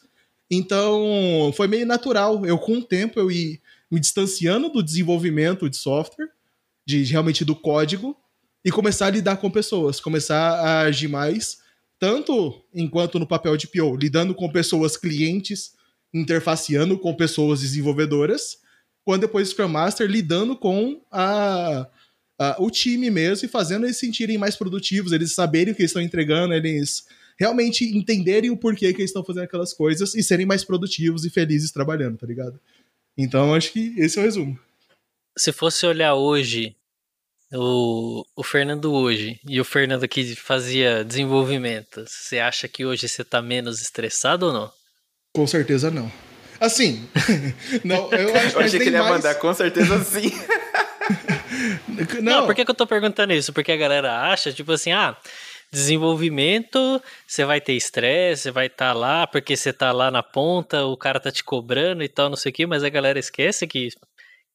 [0.49, 2.45] Então, foi meio natural.
[2.45, 6.29] Eu, com o tempo, eu ir me distanciando do desenvolvimento de software,
[6.85, 8.15] de realmente do código,
[8.65, 11.57] e começar a lidar com pessoas, começar a agir mais,
[11.99, 15.73] tanto enquanto no papel de PO, lidando com pessoas clientes,
[16.13, 18.57] interfaceando com pessoas desenvolvedoras,
[19.03, 21.87] quando depois Scrum Master lidando com a
[22.39, 25.81] uh, o time mesmo e fazendo eles se sentirem mais produtivos, eles saberem o que
[25.81, 27.05] eles estão entregando, eles
[27.37, 31.29] realmente entenderem o porquê que eles estão fazendo aquelas coisas e serem mais produtivos e
[31.29, 32.59] felizes trabalhando, tá ligado?
[33.17, 34.59] Então acho que esse é o resumo.
[35.37, 36.75] Se fosse olhar hoje,
[37.51, 43.23] o, o Fernando hoje e o Fernando que fazia desenvolvimento, você acha que hoje você
[43.23, 44.71] tá menos estressado ou não?
[45.35, 46.11] Com certeza não.
[46.59, 47.07] Assim,
[47.83, 49.15] não, eu, acho, eu achei que ele ia mais...
[49.15, 50.31] mandar com certeza sim.
[52.21, 52.39] não.
[52.39, 53.51] não, por que, que eu tô perguntando isso?
[53.51, 55.17] Porque a galera acha, tipo assim, ah,
[55.73, 60.21] desenvolvimento, você vai ter estresse, você vai estar tá lá, porque você tá lá na
[60.21, 63.17] ponta, o cara tá te cobrando e tal, não sei o que, mas a galera
[63.17, 63.89] esquece que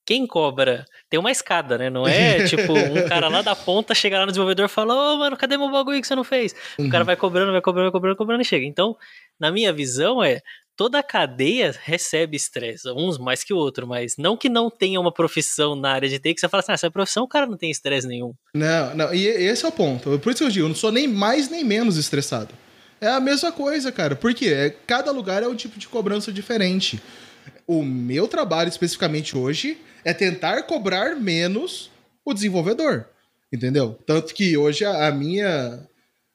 [0.07, 1.91] quem cobra tem uma escada, né?
[1.91, 5.15] Não é tipo um cara lá da ponta chega lá no desenvolvedor e fala: Ô,
[5.15, 6.55] oh, mano, cadê meu bagulho que você não fez?
[6.79, 6.87] Uhum.
[6.87, 7.07] O cara uhum.
[7.07, 8.65] vai cobrando, vai cobrando, vai cobrando, cobrando e chega.
[8.65, 8.97] Então,
[9.39, 10.41] na minha visão, é
[10.79, 15.01] toda a cadeia recebe estresse, uns mais que o outro, mas não que não tenha
[15.01, 17.47] uma profissão na área de TI que você fala assim, ah, essa profissão o cara
[17.47, 18.33] não tem estresse nenhum.
[18.55, 20.17] Não, não, e esse é o ponto.
[20.21, 22.55] Por isso que eu digo, eu não sou nem mais nem menos estressado.
[23.01, 24.15] É a mesma coisa, cara.
[24.15, 27.03] Porque é, cada lugar é um tipo de cobrança diferente.
[27.67, 31.91] O meu trabalho, especificamente hoje, é tentar cobrar menos
[32.25, 33.07] o desenvolvedor.
[33.53, 33.99] Entendeu?
[34.07, 35.81] Tanto que hoje a minha.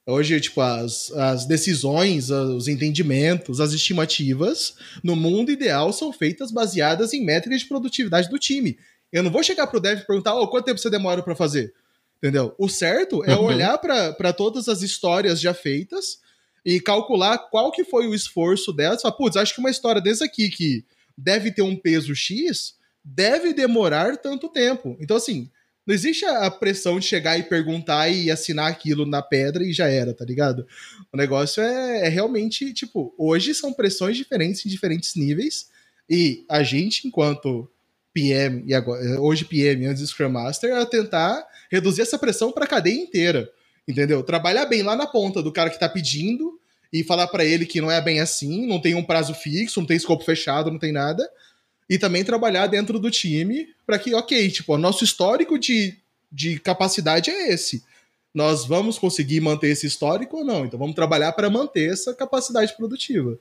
[0.05, 7.13] Hoje, tipo, as, as decisões, os entendimentos, as estimativas, no mundo ideal, são feitas baseadas
[7.13, 8.77] em métricas de produtividade do time.
[9.11, 11.73] Eu não vou chegar pro dev e perguntar, oh, quanto tempo você demora para fazer?
[12.17, 12.53] Entendeu?
[12.57, 13.43] O certo é uhum.
[13.43, 16.19] olhar para todas as histórias já feitas
[16.65, 19.01] e calcular qual que foi o esforço delas.
[19.01, 20.85] Falar, putz, acho que uma história desse aqui que
[21.17, 24.97] deve ter um peso X, deve demorar tanto tempo.
[24.99, 25.49] Então, assim,
[25.85, 29.87] não existe a pressão de chegar e perguntar e assinar aquilo na pedra e já
[29.87, 30.65] era, tá ligado?
[31.11, 35.67] O negócio é, é realmente, tipo, hoje são pressões diferentes em diferentes níveis
[36.09, 37.69] e a gente, enquanto
[38.13, 42.67] PM, e agora, hoje PM, antes Scrum Master, é tentar reduzir essa pressão para a
[42.67, 43.49] cadeia inteira,
[43.87, 44.23] entendeu?
[44.23, 46.59] Trabalhar bem lá na ponta do cara que tá pedindo
[46.91, 49.87] e falar para ele que não é bem assim, não tem um prazo fixo, não
[49.87, 51.27] tem escopo fechado, não tem nada,
[51.89, 55.97] e também trabalhar dentro do time para que, ok, tipo, o nosso histórico de,
[56.31, 57.83] de capacidade é esse.
[58.33, 60.65] Nós vamos conseguir manter esse histórico ou não?
[60.65, 63.37] Então vamos trabalhar para manter essa capacidade produtiva,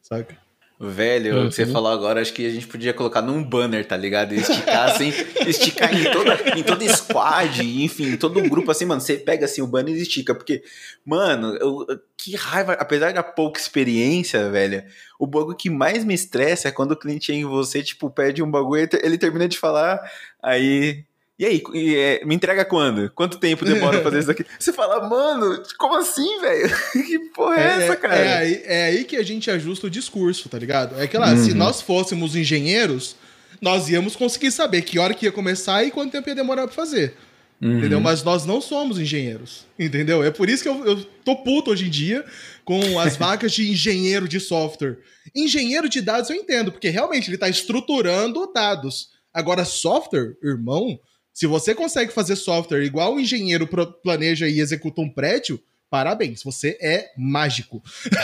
[0.00, 0.36] saca?
[0.82, 1.44] Velho, uhum.
[1.44, 4.32] o que você falou agora, acho que a gente podia colocar num banner, tá ligado?
[4.32, 5.12] E esticar assim,
[5.46, 8.98] esticar em toda, em toda squad, enfim, todo grupo assim, mano.
[8.98, 10.62] Você pega assim o banner e estica, porque,
[11.04, 14.82] mano, eu, que raiva, apesar da pouca experiência, velho,
[15.18, 18.50] o bagulho que mais me estressa é quando o cliente em você, tipo, pede um
[18.50, 20.00] bagulho, ele termina de falar,
[20.42, 21.04] aí
[21.40, 23.10] e aí, e, é, me entrega quando?
[23.14, 24.44] Quanto tempo demora pra fazer isso aqui?
[24.58, 26.68] Você fala, mano, como assim, velho?
[26.92, 28.14] que porra é, é essa, cara?
[28.14, 31.00] É, é, aí, é aí que a gente ajusta o discurso, tá ligado?
[31.00, 31.42] É que lá, uhum.
[31.42, 33.16] se nós fôssemos engenheiros,
[33.58, 36.76] nós íamos conseguir saber que hora que ia começar e quanto tempo ia demorar pra
[36.76, 37.14] fazer.
[37.58, 37.78] Uhum.
[37.78, 38.02] Entendeu?
[38.02, 39.64] Mas nós não somos engenheiros.
[39.78, 40.22] Entendeu?
[40.22, 42.22] É por isso que eu, eu tô puto hoje em dia
[42.66, 44.98] com as vagas de engenheiro de software.
[45.34, 49.08] Engenheiro de dados eu entendo, porque realmente ele tá estruturando dados.
[49.32, 51.00] Agora, software, irmão,
[51.32, 53.68] se você consegue fazer software igual o engenheiro
[54.02, 57.82] planeja e executa um prédio, parabéns, você é mágico.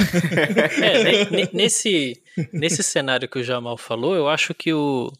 [0.82, 5.10] É, nesse, nesse cenário que o Jamal falou, eu acho que o,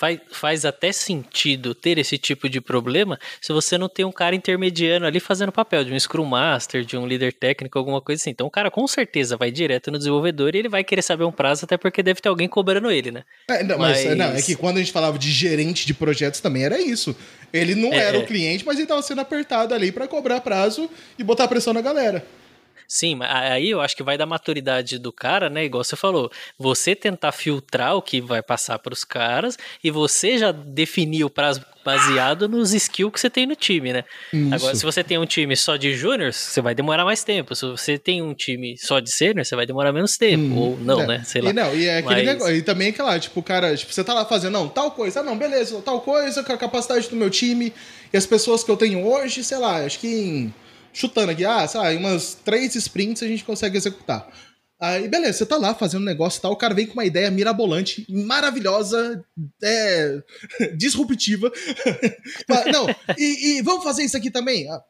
[0.00, 4.34] faz, faz até sentido ter esse tipo de problema se você não tem um cara
[4.34, 8.30] intermediando ali fazendo papel de um Scrum Master, de um líder técnico, alguma coisa assim.
[8.30, 11.32] Então o cara com certeza vai direto no desenvolvedor e ele vai querer saber um
[11.32, 13.24] prazo, até porque deve ter alguém cobrando ele, né?
[13.46, 14.16] É, não, mas, mas...
[14.16, 17.14] Não, é que quando a gente falava de gerente de projetos também era isso.
[17.52, 18.24] Ele não é, era o é.
[18.24, 22.24] cliente, mas ele estava sendo apertado ali para cobrar prazo e botar pressão na galera.
[22.90, 25.64] Sim, mas aí eu acho que vai da maturidade do cara, né?
[25.64, 26.28] Igual você falou.
[26.58, 31.30] Você tentar filtrar o que vai passar para os caras e você já definir o
[31.30, 34.04] prazo baseado nos skills que você tem no time, né?
[34.32, 34.54] Isso.
[34.56, 37.54] Agora, se você tem um time só de júniors, você vai demorar mais tempo.
[37.54, 40.42] Se você tem um time só de sênior, você vai demorar menos tempo.
[40.42, 41.06] Hum, ou não, é.
[41.06, 41.22] né?
[41.24, 41.50] Sei lá.
[41.50, 42.26] E, não, e é aquele Mas...
[42.26, 42.56] negócio.
[42.56, 45.22] E também, que lá, tipo, cara, tipo, você tá lá fazendo, não, tal coisa, ah,
[45.22, 47.72] não, beleza, tal coisa, com a capacidade do meu time
[48.12, 50.54] e as pessoas que eu tenho hoje, sei lá, acho que em
[50.92, 54.30] chutando aqui, ah, sabe, umas três sprints a gente consegue executar.
[54.80, 57.04] Aí, beleza, você tá lá fazendo um negócio e tal, o cara vem com uma
[57.04, 59.22] ideia mirabolante, maravilhosa,
[59.62, 60.22] é,
[60.74, 61.52] disruptiva.
[62.72, 64.70] Não, e, e, vamos fazer isso aqui também?
[64.70, 64.82] Ah,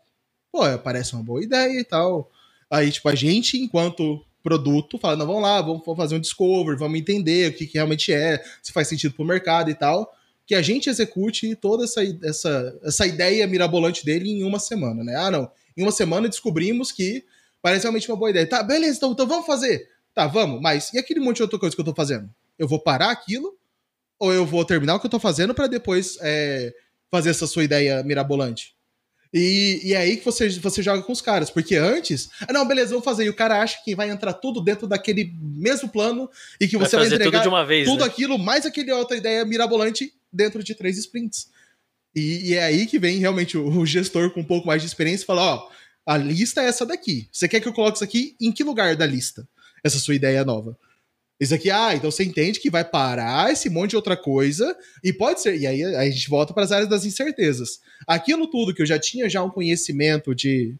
[0.52, 2.30] pô, parece uma boa ideia e tal.
[2.70, 6.98] Aí, tipo, a gente, enquanto produto, fala, não, vamos lá, vamos fazer um discover, vamos
[6.98, 10.14] entender o que, que realmente é, se faz sentido pro mercado e tal.
[10.46, 15.14] Que a gente execute toda essa, essa, essa ideia mirabolante dele em uma semana, né?
[15.16, 17.24] Ah, não, em uma semana descobrimos que
[17.62, 18.46] parece realmente uma boa ideia.
[18.46, 19.88] Tá, beleza, então, então vamos fazer.
[20.14, 22.28] Tá, vamos, mas e aquele monte de outra coisa que eu tô fazendo?
[22.58, 23.56] Eu vou parar aquilo
[24.18, 26.74] ou eu vou terminar o que eu tô fazendo para depois é,
[27.10, 28.74] fazer essa sua ideia mirabolante?
[29.32, 32.66] E, e é aí que você, você joga com os caras, porque antes, ah, não,
[32.66, 36.28] beleza, vou fazer, e o cara acha que vai entrar tudo dentro daquele mesmo plano
[36.60, 38.06] e que você vai, vai entregar tudo, vez, tudo né?
[38.06, 41.48] aquilo, mais aquele outra ideia mirabolante dentro de três sprints.
[42.14, 44.88] E, e, é aí que vem realmente o, o, gestor com um pouco mais de
[44.88, 45.68] experiência e fala: ó,
[46.04, 47.28] a lista é essa daqui.
[47.30, 49.48] Você quer que eu coloque isso aqui em que lugar da lista?
[49.84, 50.76] Essa sua ideia nova.
[51.38, 55.10] Isso aqui, ah, então você entende que vai parar esse monte de outra coisa e
[55.10, 55.56] pode ser.
[55.58, 57.80] E aí, a gente volta para as áreas das incertezas.
[58.06, 60.74] Aquilo tudo que eu já tinha já um conhecimento de,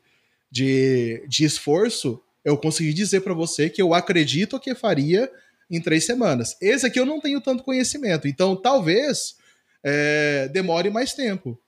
[0.51, 5.31] de, de esforço, eu consegui dizer para você que eu acredito que faria
[5.71, 6.57] em três semanas.
[6.61, 9.37] Esse aqui eu não tenho tanto conhecimento, então talvez
[9.85, 11.61] é, demore mais tempo.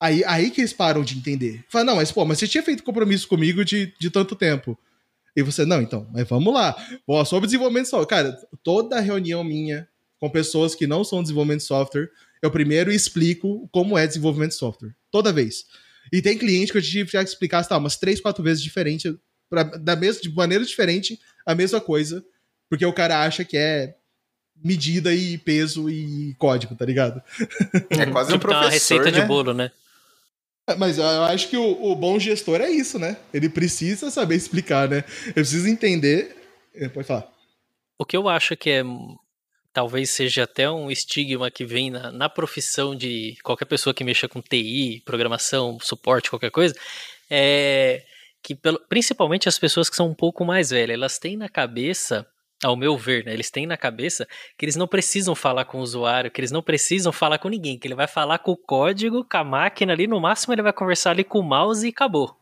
[0.00, 1.64] Aí, aí que eles param de entender.
[1.68, 4.78] Fala, não, mas pô, mas você tinha feito compromisso comigo de, de tanto tempo.
[5.36, 6.76] E você, não, então, mas vamos lá.
[7.06, 8.06] Bom, sobre desenvolvimento de software.
[8.06, 9.88] Cara, toda reunião minha
[10.20, 12.08] com pessoas que não são desenvolvimento de software,
[12.42, 14.94] eu primeiro explico como é desenvolvimento de software.
[15.10, 15.64] Toda vez.
[16.12, 19.14] E tem cliente que eu tive que explicar, tá, umas três, quatro vezes diferente,
[19.48, 22.24] pra, da mesma, de maneira diferente, a mesma coisa,
[22.68, 23.96] porque o cara acha que é
[24.64, 27.22] medida e peso e código, tá ligado?
[27.90, 29.20] É quase um professor, uma receita né?
[29.20, 29.70] de bolo, né?
[30.66, 33.18] É, mas eu acho que o, o, bom gestor é isso, né?
[33.34, 35.04] Ele precisa saber explicar, né?
[35.26, 36.34] Ele precisa entender.
[36.74, 37.30] É, pode falar.
[37.98, 38.82] O que eu acho que é
[39.74, 44.28] talvez seja até um estigma que vem na, na profissão de qualquer pessoa que mexa
[44.28, 46.74] com TI, programação, suporte, qualquer coisa,
[47.28, 48.04] é
[48.40, 52.26] que pelo, principalmente as pessoas que são um pouco mais velhas, elas têm na cabeça
[52.64, 55.82] ao meu ver, né, eles têm na cabeça que eles não precisam falar com o
[55.82, 59.24] usuário, que eles não precisam falar com ninguém, que ele vai falar com o código,
[59.24, 62.36] com a máquina ali, no máximo ele vai conversar ali com o mouse e acabou.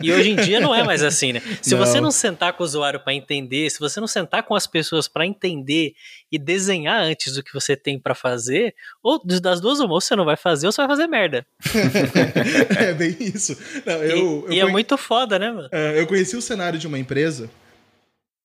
[0.00, 1.42] e hoje em dia não é mais assim, né?
[1.60, 1.84] Se não.
[1.84, 5.08] você não sentar com o usuário para entender, se você não sentar com as pessoas
[5.08, 5.94] para entender
[6.30, 10.14] e desenhar antes do que você tem para fazer, ou das duas uma, ou você
[10.14, 11.44] não vai fazer ou você vai fazer merda.
[12.78, 13.58] é bem isso.
[13.84, 14.60] Não, eu, e, eu e conhe...
[14.60, 15.68] é muito foda, né, mano?
[15.72, 17.50] É, eu conheci o cenário de uma empresa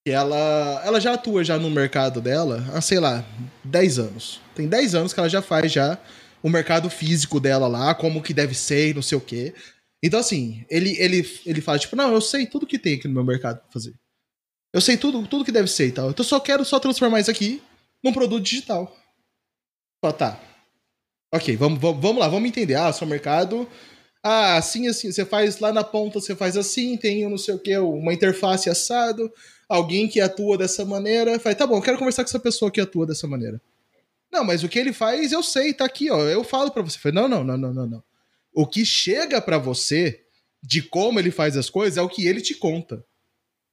[0.06, 3.26] que ela, ela já atua já no mercado dela há, sei lá,
[3.63, 4.39] 10 anos.
[4.54, 5.98] Tem 10 anos que ela já faz já
[6.44, 9.56] o mercado físico dela lá, como que deve ser, não sei o quê.
[10.04, 13.15] Então, assim, ele, ele, ele fala, tipo, não, eu sei tudo que tem aqui no
[13.15, 13.96] meu mercado pra fazer.
[14.72, 16.12] Eu sei tudo, tudo que deve ser e tal.
[16.12, 17.63] Então, eu só quero só transformar isso aqui
[18.04, 18.96] num produto digital.
[20.04, 20.39] Só tá.
[21.34, 22.76] Ok, vamos, vamos, vamos lá, vamos entender.
[22.76, 23.68] Ah, seu mercado.
[24.24, 25.12] Ah, assim, assim.
[25.12, 28.70] Você faz lá na ponta, você faz assim, tem não sei o que, uma interface
[28.70, 29.34] assado
[29.67, 31.39] alguém que atua dessa maneira.
[31.39, 33.62] Fala, tá bom, eu quero conversar com essa pessoa que atua dessa maneira.
[34.32, 36.19] Não, mas o que ele faz, eu sei, tá aqui, ó.
[36.21, 36.97] Eu falo para você.
[36.99, 38.04] Falei, não, não, não, não, não, não.
[38.54, 40.21] O que chega para você
[40.62, 43.06] de como ele faz as coisas é o que ele te conta.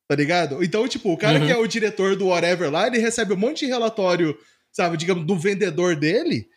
[0.07, 0.62] Tá ligado?
[0.62, 1.46] Então, tipo, o cara uhum.
[1.46, 4.37] que é o diretor do whatever lá, ele recebe um monte de relatório,
[4.70, 6.48] sabe, digamos, do vendedor dele.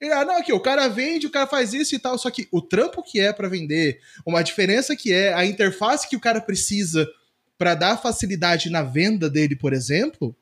[0.00, 2.18] Ele, ah, não, aqui, o cara vende, o cara faz isso e tal.
[2.18, 6.16] Só que o trampo que é para vender, uma diferença que é, a interface que
[6.16, 7.08] o cara precisa
[7.56, 10.36] para dar facilidade na venda dele, por exemplo,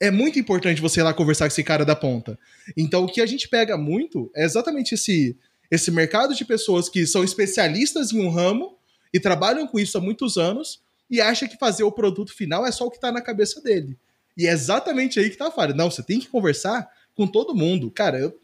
[0.00, 2.38] é muito importante você ir lá conversar com esse cara da ponta.
[2.76, 5.36] Então, o que a gente pega muito é exatamente esse,
[5.70, 8.76] esse mercado de pessoas que são especialistas em um ramo
[9.12, 12.72] e trabalham com isso há muitos anos e acha que fazer o produto final é
[12.72, 13.96] só o que está na cabeça dele.
[14.36, 15.74] E é exatamente aí que tá a falha.
[15.74, 17.90] Não, você tem que conversar com todo mundo.
[17.90, 18.38] Cara, eu,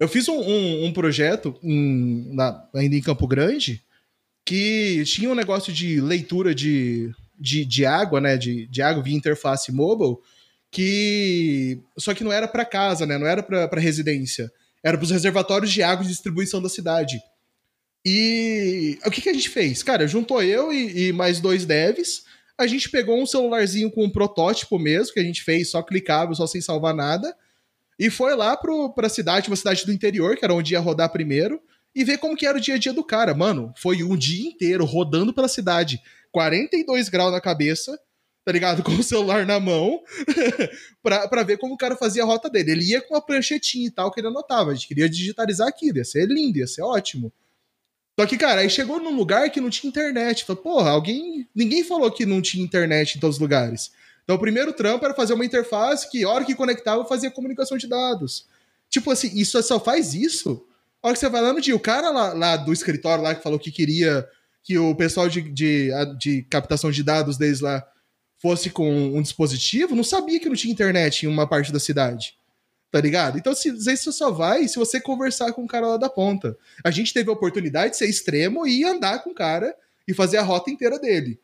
[0.00, 3.82] eu fiz um, um, um projeto em, na, ainda em Campo Grande
[4.44, 8.36] que tinha um negócio de leitura de de, de água, né?
[8.36, 10.16] De, de água via interface mobile,
[10.70, 11.80] que.
[11.98, 13.18] Só que não era para casa, né?
[13.18, 14.50] Não era para residência.
[14.82, 17.20] Era para os reservatórios de água de distribuição da cidade.
[18.04, 19.82] E o que, que a gente fez?
[19.82, 22.24] Cara, juntou eu e, e, mais dois devs.
[22.56, 26.34] A gente pegou um celularzinho com um protótipo mesmo, que a gente fez só clicável,
[26.34, 27.36] só sem salvar nada.
[27.98, 31.10] E foi lá para a cidade, uma cidade do interior, que era onde ia rodar
[31.10, 31.60] primeiro,
[31.94, 33.34] e ver como que era o dia a dia do cara.
[33.34, 36.00] Mano, foi um dia inteiro rodando pela cidade,
[36.38, 37.98] 42 graus na cabeça,
[38.44, 38.80] tá ligado?
[38.84, 40.00] Com o celular na mão,
[41.02, 42.70] pra, pra ver como o cara fazia a rota dele.
[42.70, 44.70] Ele ia com uma pranchetinha e tal que ele anotava.
[44.70, 47.32] A gente queria digitalizar aquilo, ia ser lindo, ia ser ótimo.
[48.18, 50.44] Só que, cara, aí chegou num lugar que não tinha internet.
[50.44, 51.48] Falei, porra, alguém.
[51.52, 53.90] Ninguém falou que não tinha internet em todos os lugares.
[54.22, 57.76] Então o primeiro trampo era fazer uma interface que, a hora que conectava, fazia comunicação
[57.76, 58.46] de dados.
[58.88, 60.64] Tipo assim, isso só faz isso.
[61.02, 63.34] A hora que você vai lá no dia, o cara lá, lá do escritório lá
[63.34, 64.28] que falou que queria
[64.62, 67.86] que o pessoal de, de, de captação de dados deles lá
[68.40, 72.34] fosse com um dispositivo, não sabia que não tinha internet em uma parte da cidade.
[72.90, 73.36] Tá ligado?
[73.36, 76.56] Então, se, isso só vai se você conversar com o cara lá da ponta.
[76.82, 80.38] A gente teve a oportunidade de ser extremo e andar com o cara e fazer
[80.38, 81.38] a rota inteira dele.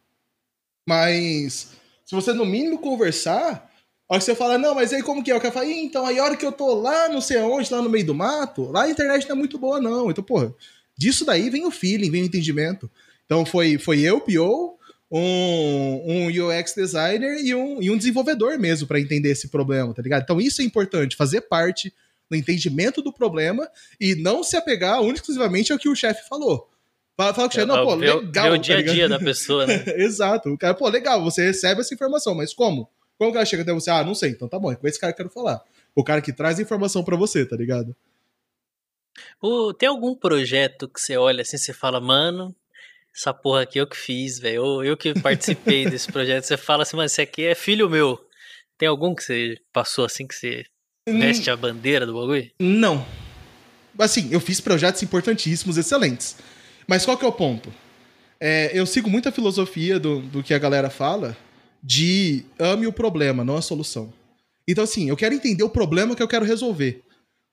[0.89, 1.73] Mas,
[2.05, 3.71] se você no mínimo conversar,
[4.09, 5.37] a hora que você fala, não, mas aí como que é?
[5.37, 7.83] O cara fala, então, aí a hora que eu tô lá, não sei aonde, lá
[7.83, 10.11] no meio do mato, lá a internet não é muito boa, não.
[10.11, 10.55] Então, porra,
[10.97, 12.91] disso daí vem o feeling, vem o entendimento.
[13.27, 14.79] Então foi, foi eu, PO,
[15.11, 20.03] um, um UX designer e um, e um desenvolvedor mesmo para entender esse problema, tá
[20.03, 20.23] ligado?
[20.23, 21.93] Então isso é importante, fazer parte
[22.29, 23.69] do entendimento do problema
[24.01, 26.69] e não se apegar única exclusivamente ao que o chefe falou.
[27.17, 28.21] Fala, fala com o chefe, não, pô, legal.
[28.23, 29.85] Ver o dia a dia tá da pessoa, né?
[29.97, 30.49] Exato.
[30.49, 32.91] O cara, pô, legal, você recebe essa informação, mas como?
[33.17, 33.91] Como que ela chega até você?
[33.91, 35.63] Ah, não sei, então tá bom, é com esse cara que eu quero falar.
[35.95, 37.95] O cara que traz a informação para você, tá ligado?
[39.79, 42.55] tem algum projeto que você olha assim, você fala, mano,
[43.15, 44.57] essa porra aqui eu que fiz, velho.
[44.57, 46.45] Eu, eu que participei desse projeto.
[46.45, 48.19] Você fala assim, mano, esse aqui é filho meu.
[48.77, 50.65] Tem algum que você passou assim que você
[51.09, 51.21] hum.
[51.21, 52.51] veste a bandeira do bagulho?
[52.59, 53.07] Não.
[53.97, 56.37] Assim, eu fiz projetos importantíssimos, excelentes.
[56.87, 57.73] Mas qual que é o ponto?
[58.41, 61.37] É, eu sigo muita filosofia do, do que a galera fala
[61.81, 64.13] de ame o problema, não a solução.
[64.67, 67.04] Então, assim, eu quero entender o problema que eu quero resolver.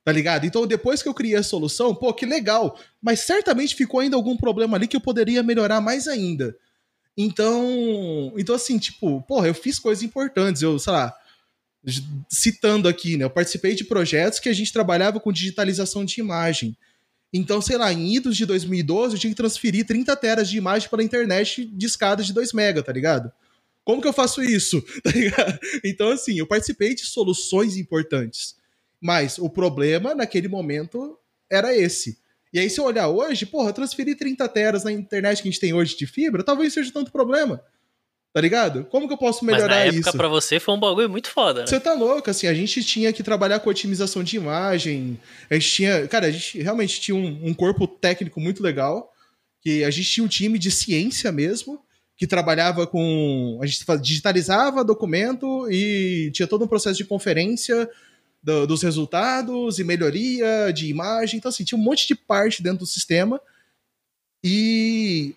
[0.03, 0.45] Tá ligado?
[0.45, 2.79] Então, depois que eu criei a solução, pô, que legal.
[3.01, 6.55] Mas certamente ficou ainda algum problema ali que eu poderia melhorar mais ainda.
[7.15, 10.61] Então, então assim, tipo, porra, eu fiz coisas importantes.
[10.61, 11.13] Eu, sei lá,
[12.29, 13.25] citando aqui, né?
[13.25, 16.75] Eu participei de projetos que a gente trabalhava com digitalização de imagem.
[17.33, 20.89] Então, sei lá, em idos de 2012, eu tinha que transferir 30 teras de imagem
[20.89, 23.31] pela internet de escada de 2 mega, tá ligado?
[23.83, 24.83] Como que eu faço isso?
[25.03, 28.55] Tá então, assim, eu participei de soluções importantes.
[29.01, 31.17] Mas o problema naquele momento
[31.49, 32.19] era esse.
[32.53, 35.59] E aí, se eu olhar hoje, porra, transferir 30 teras na internet que a gente
[35.59, 37.63] tem hoje de fibra, talvez seja tanto problema.
[38.33, 38.85] Tá ligado?
[38.85, 39.69] Como que eu posso melhorar isso?
[39.69, 40.17] Mas na época, isso?
[40.17, 41.67] pra você, foi um bagulho muito foda, né?
[41.67, 45.69] Você tá louco, assim, a gente tinha que trabalhar com otimização de imagem, a gente
[45.69, 46.07] tinha...
[46.07, 49.11] Cara, a gente realmente tinha um, um corpo técnico muito legal,
[49.61, 51.81] que a gente tinha um time de ciência mesmo,
[52.15, 53.59] que trabalhava com...
[53.61, 57.89] A gente digitalizava documento e tinha todo um processo de conferência
[58.41, 61.37] do, dos resultados e melhoria de imagem.
[61.37, 63.39] Então, assim, tinha um monte de parte dentro do sistema.
[64.43, 65.35] E,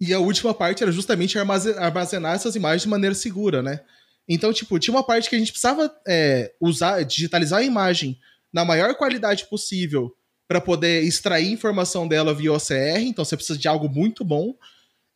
[0.00, 3.80] e a última parte era justamente armazenar essas imagens de maneira segura, né?
[4.28, 8.18] Então, tipo, tinha uma parte que a gente precisava é, usar, digitalizar a imagem
[8.52, 10.14] na maior qualidade possível
[10.46, 13.00] para poder extrair informação dela via OCR.
[13.00, 14.54] Então, você precisa de algo muito bom.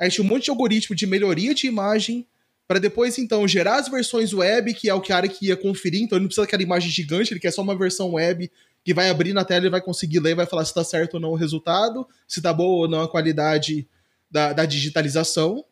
[0.01, 2.27] Aí tinha um monte de algoritmo de melhoria de imagem
[2.73, 6.17] para depois então gerar as versões web, que é o cara que ia conferir, então
[6.17, 8.51] ele não precisa daquela imagem gigante, ele quer só uma versão web
[8.83, 11.21] que vai abrir na tela e vai conseguir ler, vai falar se está certo ou
[11.21, 13.87] não o resultado, se está boa ou não a qualidade
[14.31, 15.63] da, da digitalização.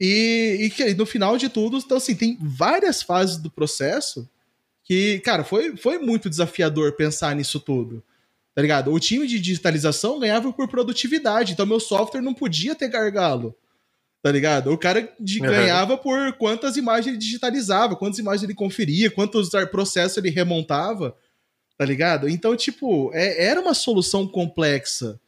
[0.00, 4.28] E, e que no final de tudo, então assim, tem várias fases do processo
[4.82, 8.02] que, cara, foi, foi muito desafiador pensar nisso tudo.
[8.56, 8.92] Tá ligado?
[8.92, 13.54] O time de digitalização ganhava por produtividade, então meu software não podia ter gargalo
[14.24, 14.72] tá ligado?
[14.72, 15.48] O cara de, uhum.
[15.48, 21.14] ganhava por quantas imagens ele digitalizava, quantas imagens ele conferia, quantos processos ele remontava,
[21.76, 22.26] tá ligado?
[22.26, 25.20] Então, tipo, é, era uma solução complexa.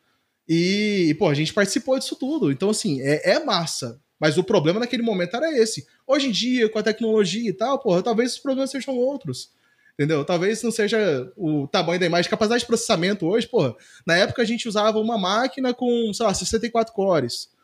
[0.48, 2.50] E, pô, a gente participou disso tudo.
[2.50, 4.00] Então, assim, é, é, massa.
[4.18, 5.86] Mas o problema naquele momento era esse.
[6.06, 9.50] Hoje em dia, com a tecnologia e tal, porra, talvez os problemas sejam outros.
[9.92, 10.24] Entendeu?
[10.24, 13.74] Talvez não seja o tamanho da imagem, capacidade de processamento hoje, porra.
[14.06, 17.54] Na época a gente usava uma máquina com, sei lá, 64 cores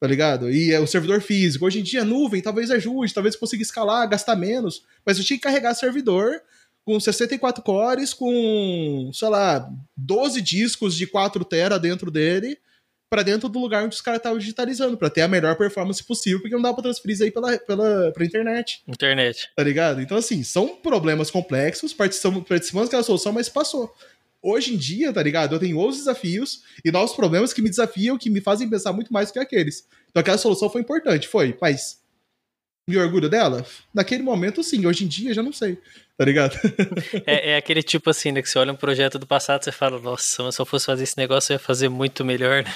[0.00, 0.50] tá ligado?
[0.50, 1.66] E é o servidor físico.
[1.66, 5.44] Hoje em dia, nuvem talvez ajude, talvez consiga escalar, gastar menos, mas eu tinha que
[5.44, 6.40] carregar servidor
[6.86, 12.58] com 64 cores, com, sei lá, 12 discos de 4 tera dentro dele,
[13.12, 16.40] para dentro do lugar onde os caras estavam digitalizando, para ter a melhor performance possível,
[16.40, 18.82] porque não dá para transferir isso aí pela, pela, pela internet.
[18.88, 19.50] Internet.
[19.54, 20.00] Tá ligado?
[20.00, 23.94] Então, assim, são problemas complexos, participamos, participamos daquela solução, mas passou
[24.42, 25.54] hoje em dia, tá ligado?
[25.54, 29.12] Eu tenho outros desafios e novos problemas que me desafiam, que me fazem pensar muito
[29.12, 29.86] mais do que aqueles.
[30.10, 32.00] Então aquela solução foi importante, foi, mas
[32.88, 33.64] me orgulho dela?
[33.94, 34.84] Naquele momento, sim.
[34.84, 35.78] Hoje em dia, já não sei.
[36.16, 36.58] Tá ligado?
[37.24, 38.42] é, é, aquele tipo assim, né?
[38.42, 41.16] Que você olha um projeto do passado e fala, nossa, se eu fosse fazer esse
[41.16, 42.74] negócio, eu ia fazer muito melhor, né?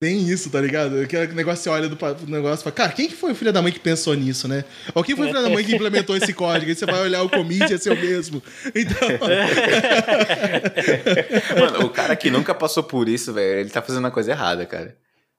[0.00, 1.00] Tem isso, tá ligado?
[1.00, 3.60] Aquele negócio você olha do negócio e fala, cara, quem que foi o filho da
[3.60, 4.64] mãe que pensou nisso, né?
[4.94, 6.70] Ou quem foi o filho da mãe que implementou esse código?
[6.70, 8.40] Aí você vai olhar o commit, é seu mesmo.
[8.72, 9.08] Então.
[11.58, 14.64] Mano, o cara que nunca passou por isso, velho, ele tá fazendo a coisa errada,
[14.64, 14.96] cara.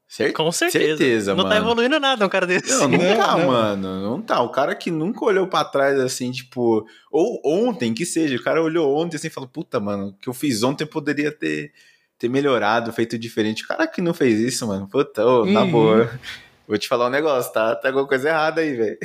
[0.10, 0.98] Cer Com certeza.
[0.98, 1.62] certeza não tá mano.
[1.62, 2.68] tá evoluindo nada um cara desse.
[2.72, 3.48] Não, não, não tá, não.
[3.48, 4.02] mano.
[4.02, 4.42] Não tá.
[4.42, 6.84] O cara que nunca olhou para trás assim, tipo.
[7.12, 8.36] Ou ontem, que seja.
[8.36, 11.32] O cara olhou ontem assim e falou: Puta, mano, o que eu fiz ontem poderia
[11.32, 11.72] ter
[12.20, 13.64] ter melhorado, feito diferente.
[13.64, 15.72] O cara que não fez isso, mano, puta, oh, na uhum.
[15.72, 16.20] boa.
[16.68, 17.76] Vou te falar um negócio, tá?
[17.76, 18.98] Tá alguma coisa errada aí, velho.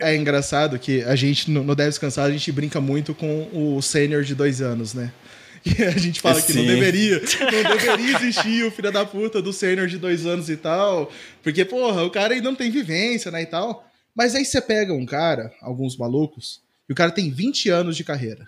[0.00, 3.50] É, é, engraçado que a gente, no, no Deve Descansar, a gente brinca muito com
[3.52, 5.12] o sênior de dois anos, né?
[5.66, 6.46] E a gente fala Sim.
[6.46, 10.50] que não deveria, não deveria existir o filho da puta do sênior de dois anos
[10.50, 11.10] e tal.
[11.42, 13.82] Porque, porra, o cara aí não tem vivência, né, e tal.
[14.14, 18.04] Mas aí você pega um cara, alguns malucos, e o cara tem 20 anos de
[18.04, 18.44] carreira.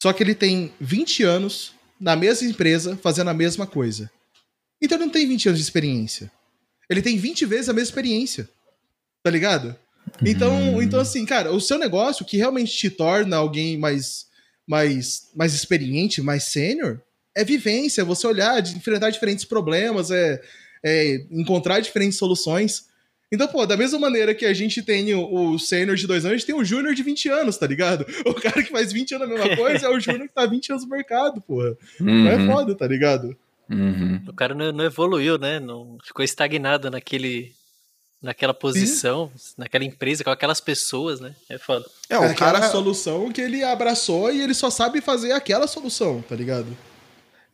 [0.00, 4.10] Só que ele tem 20 anos na mesma empresa, fazendo a mesma coisa.
[4.80, 6.30] Então ele não tem 20 anos de experiência.
[6.88, 8.46] Ele tem 20 vezes a mesma experiência.
[9.22, 9.74] Tá ligado?
[10.22, 10.82] Então, hum.
[10.82, 14.26] então assim, cara, o seu negócio que realmente te torna alguém mais
[14.66, 17.00] mais mais experiente, mais sênior,
[17.34, 20.42] é vivência, é você olhar, enfrentar diferentes problemas, é,
[20.84, 22.84] é encontrar diferentes soluções.
[23.32, 26.34] Então, pô, da mesma maneira que a gente tem o, o sênior de dois anos,
[26.34, 28.06] a gente tem o júnior de 20 anos, tá ligado?
[28.24, 30.70] O cara que faz 20 anos a mesma coisa é o júnior que tá 20
[30.70, 31.76] anos no mercado, porra.
[32.00, 32.24] Uhum.
[32.24, 33.36] Não é foda, tá ligado?
[33.68, 34.22] Uhum.
[34.28, 35.58] O cara não, não, evoluiu, né?
[35.58, 37.52] Não ficou estagnado naquele,
[38.22, 39.54] naquela posição, Sim.
[39.58, 41.34] naquela empresa, com aquelas pessoas, né?
[41.48, 41.84] É foda.
[42.08, 46.22] É, o cara a solução que ele abraçou e ele só sabe fazer aquela solução,
[46.22, 46.76] tá ligado?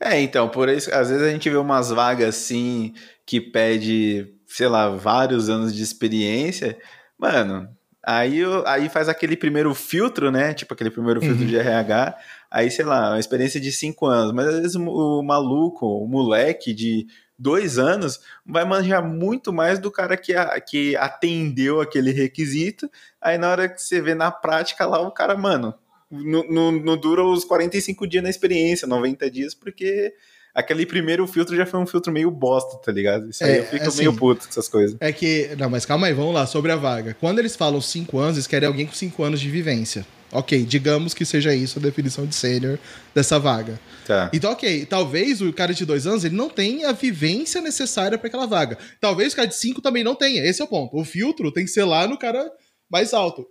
[0.01, 2.95] É, então, por isso, às vezes a gente vê umas vagas assim
[3.27, 6.77] que pede sei lá, vários anos de experiência,
[7.17, 7.69] mano,
[8.03, 10.53] aí, aí faz aquele primeiro filtro, né?
[10.53, 11.47] Tipo aquele primeiro filtro uhum.
[11.47, 12.19] de RH,
[12.51, 16.75] aí, sei lá, uma experiência de cinco anos, mas às vezes o maluco, o moleque
[16.75, 17.07] de
[17.39, 20.35] dois anos vai manjar muito mais do cara que,
[20.69, 22.91] que atendeu aquele requisito,
[23.21, 25.73] aí na hora que você vê na prática lá, o cara, mano,
[26.11, 30.13] não, não, não dura os 45 dias na experiência, 90 dias, porque
[30.55, 33.31] aquele primeiro filtro já foi um filtro meio bosta, tá ligado?
[33.31, 34.97] Isso aí é, eu fico assim, meio puto com essas coisas.
[35.01, 35.51] É que.
[35.59, 37.17] Não, mas calma aí, vamos lá, sobre a vaga.
[37.21, 40.07] Quando eles falam 5 anos, eles querem alguém com 5 anos de vivência.
[40.33, 42.79] Ok, digamos que seja isso a definição de sênior
[43.13, 43.81] dessa vaga.
[44.07, 44.31] Tá.
[44.33, 48.29] Então, ok, talvez o cara de dois anos ele não tenha a vivência necessária para
[48.29, 48.79] aquela vaga.
[49.01, 50.45] Talvez o cara de cinco também não tenha.
[50.45, 50.97] Esse é o ponto.
[50.97, 52.49] O filtro tem que ser lá no cara
[52.89, 53.45] mais alto.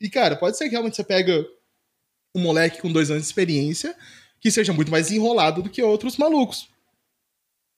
[0.00, 1.44] E, cara, pode ser que realmente você pega
[2.34, 3.94] um moleque com dois anos de experiência
[4.44, 6.68] que seja muito mais enrolado do que outros malucos.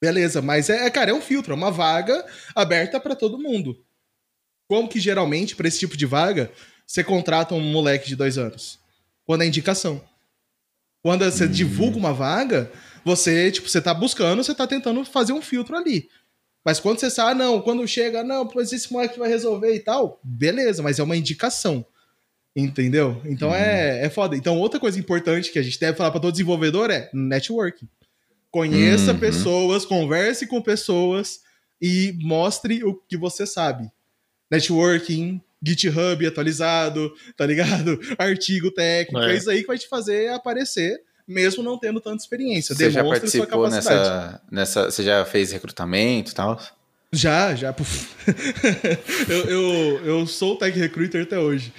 [0.03, 3.81] Beleza, mas é, é cara, é um filtro, é uma vaga aberta para todo mundo.
[4.69, 6.51] Como que geralmente, para esse tipo de vaga,
[6.85, 8.81] você contrata um moleque de dois anos?
[9.25, 10.03] Quando é indicação.
[11.05, 11.53] Quando você hum.
[11.53, 12.69] divulga uma vaga,
[13.05, 16.11] você, tipo, você tá buscando, você tá tentando fazer um filtro ali.
[16.65, 19.79] Mas quando você sabe, ah, não, quando chega, não, pois esse moleque vai resolver e
[19.79, 21.87] tal, beleza, mas é uma indicação.
[22.57, 23.21] Entendeu?
[23.27, 24.07] Então é, uhum.
[24.07, 24.35] é foda.
[24.35, 27.87] Então, outra coisa importante que a gente deve falar para todo desenvolvedor é networking.
[28.51, 29.19] Conheça uhum.
[29.19, 31.41] pessoas, converse com pessoas
[31.79, 33.91] e mostre o que você sabe.
[34.51, 38.01] Networking, GitHub atualizado, tá ligado?
[38.17, 39.35] Artigo técnico, é.
[39.35, 40.99] é isso aí que vai te fazer aparecer,
[41.29, 42.75] mesmo não tendo tanta experiência.
[42.75, 44.91] Você Demonstre já participou nessa, nessa.
[44.91, 46.59] Você já fez recrutamento e tal?
[47.17, 47.75] Já, já.
[49.27, 51.73] eu, eu, eu sou o Tech Recruiter até hoje.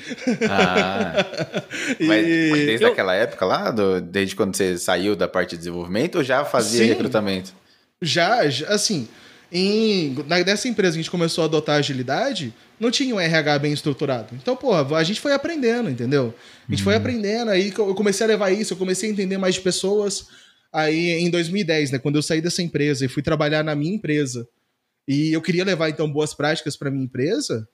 [0.49, 1.23] Ah.
[2.01, 2.91] Mas desde eu...
[2.91, 6.85] aquela época lá, do, desde quando você saiu da parte de desenvolvimento, ou já fazia
[6.85, 7.53] Sim, recrutamento?
[8.01, 9.07] Já, já, assim,
[9.51, 13.73] em, nessa empresa que a gente começou a adotar agilidade, não tinha um RH bem
[13.73, 14.29] estruturado.
[14.33, 16.33] Então, porra, a gente foi aprendendo, entendeu?
[16.67, 16.99] A gente foi uhum.
[16.99, 20.29] aprendendo, aí eu comecei a levar isso, eu comecei a entender mais de pessoas.
[20.73, 24.47] Aí, em 2010, né, quando eu saí dessa empresa e fui trabalhar na minha empresa,
[25.07, 27.67] e eu queria levar então boas práticas para minha empresa.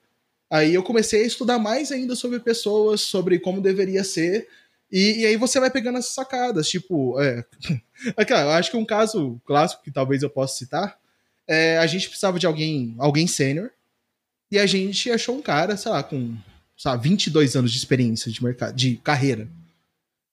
[0.51, 4.47] Aí eu comecei a estudar mais ainda sobre pessoas, sobre como deveria ser.
[4.91, 7.43] E, e aí você vai pegando essas sacadas, tipo, é,
[8.29, 10.99] eu acho que um caso clássico que talvez eu possa citar
[11.47, 13.71] é a gente precisava de alguém, alguém sênior,
[14.51, 16.37] e a gente achou um cara, sei lá, com
[16.85, 19.47] lá, 22 anos de experiência de mercado, de carreira.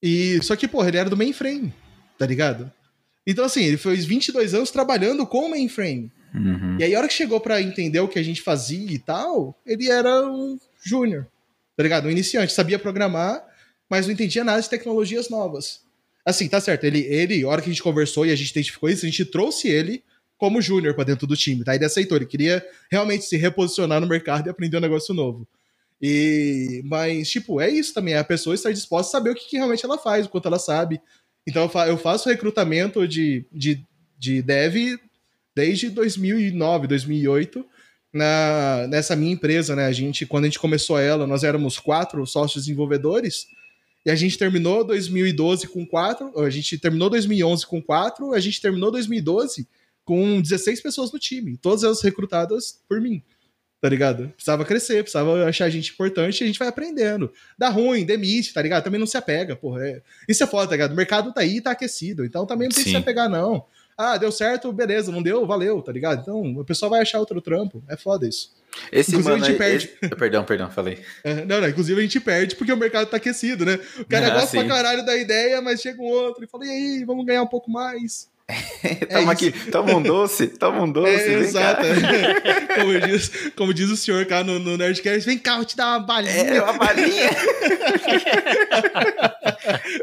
[0.01, 1.73] E só que, porra, ele era do mainframe,
[2.17, 2.71] tá ligado?
[3.25, 6.11] Então assim, ele fez 22 anos trabalhando com mainframe.
[6.33, 6.77] Uhum.
[6.79, 9.57] E aí, a hora que chegou para entender o que a gente fazia e tal,
[9.65, 11.27] ele era um júnior,
[11.75, 12.07] tá ligado?
[12.07, 13.43] Um iniciante, sabia programar,
[13.89, 15.81] mas não entendia nada de tecnologias novas.
[16.25, 18.89] Assim, tá certo, ele, ele, a hora que a gente conversou e a gente identificou
[18.89, 20.03] isso, a gente trouxe ele
[20.37, 21.75] como júnior para dentro do time, tá?
[21.75, 25.47] Ele aceitou, ele queria realmente se reposicionar no mercado e aprender um negócio novo.
[26.01, 29.57] E, mas, tipo, é isso também, a pessoa estar disposta a saber o que, que
[29.57, 30.99] realmente ela faz, o quanto ela sabe.
[31.45, 33.85] Então, eu faço recrutamento de, de,
[34.17, 34.97] de dev
[35.55, 37.65] desde 2009, 2008,
[38.13, 39.85] na, nessa minha empresa, né?
[39.85, 43.47] A gente, quando a gente começou ela, nós éramos quatro sócios desenvolvedores,
[44.05, 48.59] e a gente terminou 2012 com quatro, a gente terminou 2011 com quatro, a gente
[48.59, 49.67] terminou 2012
[50.03, 53.21] com 16 pessoas no time, todas elas recrutadas por mim.
[53.79, 54.29] Tá ligado?
[54.29, 57.31] Precisava crescer, precisava achar gente importante e a gente vai aprendendo.
[57.57, 58.83] Dá ruim, demite, tá ligado?
[58.83, 59.87] Também não se apega, porra.
[59.87, 60.01] É...
[60.29, 60.91] Isso é foda, tá ligado?
[60.91, 62.23] O mercado tá aí, tá aquecido.
[62.23, 62.91] Então também não tem Sim.
[62.91, 63.65] que se apegar, não.
[64.01, 66.21] Ah, deu certo, beleza, não deu, valeu, tá ligado?
[66.21, 67.83] Então o pessoal vai achar outro trampo.
[67.87, 68.51] É foda isso.
[68.91, 69.91] Esse inclusive mano, a gente perde.
[70.01, 70.15] Esse...
[70.15, 70.99] Perdão, perdão, falei.
[71.23, 73.79] É, não, não, inclusive a gente perde porque o mercado tá aquecido, né?
[73.99, 74.59] O cara ah, gosta sim.
[74.59, 77.47] pra caralho da ideia, mas chega um outro e fala, e aí, vamos ganhar um
[77.47, 78.30] pouco mais.
[79.09, 81.09] toma é aqui, toma um doce, toma um doce.
[81.09, 81.81] É, exato.
[82.75, 85.97] como, diz, como diz o senhor cá no, no Nerdcast, vem cá, vou te dar
[85.97, 86.33] uma balinha.
[86.33, 87.29] É, uma balinha.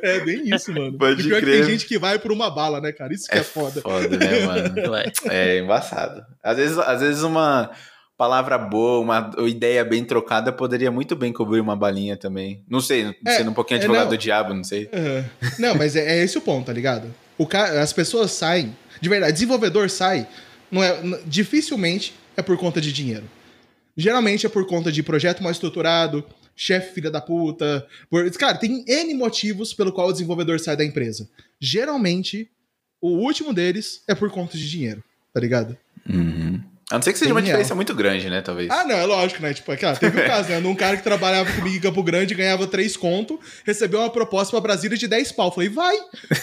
[0.03, 0.97] é bem isso, mano.
[0.97, 1.53] Pode pior crer.
[1.53, 3.13] que tem gente que vai por uma bala, né, cara?
[3.13, 3.81] Isso que é, é foda.
[3.81, 4.75] Foda, né, mano?
[5.31, 6.25] é embaçado.
[6.43, 7.71] Às vezes, às vezes uma
[8.19, 12.65] palavra boa, uma ideia bem trocada poderia muito bem cobrir uma balinha também.
[12.69, 14.91] Não sei, é, sendo um pouquinho é, advogado é, do diabo, não sei.
[14.93, 15.25] Uhum.
[15.61, 17.15] Não, mas é, é esse o ponto, tá ligado?
[17.39, 20.29] O as pessoas saem, de verdade, desenvolvedor sai,
[20.71, 23.25] não é, dificilmente é por conta de dinheiro.
[23.97, 26.25] Geralmente é por conta de projeto mal estruturado,
[26.55, 27.87] chefe filha da puta.
[28.11, 28.31] Por...
[28.33, 31.29] Cara, tem N motivos pelo qual o desenvolvedor sai da empresa.
[31.61, 32.51] Geralmente,
[33.01, 35.77] o último deles é por conta de dinheiro, tá ligado?
[36.09, 36.61] Uhum.
[36.91, 38.71] A não ser que seja uma diferença muito grande, né, talvez.
[38.71, 39.53] Ah, não, é lógico, né?
[39.53, 40.59] Tipo, cara, teve um caso, né?
[40.59, 44.61] Um cara que trabalhava comigo em Campo Grande, ganhava 3 conto, recebeu uma proposta pra
[44.61, 45.53] Brasília de 10 pau.
[45.53, 45.97] Falei, vai,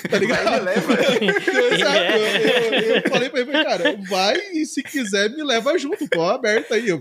[0.07, 0.43] tá ligado?
[0.43, 0.93] Vai, me leva.
[1.73, 1.97] Exato.
[1.97, 6.21] Eu, eu, eu, falei pra ele, cara, vai e se quiser me leva junto, tô
[6.21, 6.89] aberto aí.
[6.89, 6.99] Eu,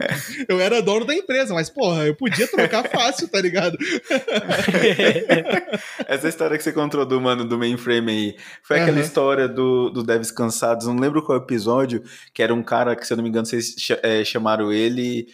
[0.48, 3.76] eu era dono da empresa, mas, porra, eu podia trocar fácil, tá ligado?
[6.08, 9.02] Essa história que você contou do mano do mainframe aí, foi aquela uhum.
[9.02, 13.12] história do, do Devs Cansados, não lembro qual episódio, que era um cara que, se
[13.12, 15.26] eu não me engano, vocês é, chamaram ele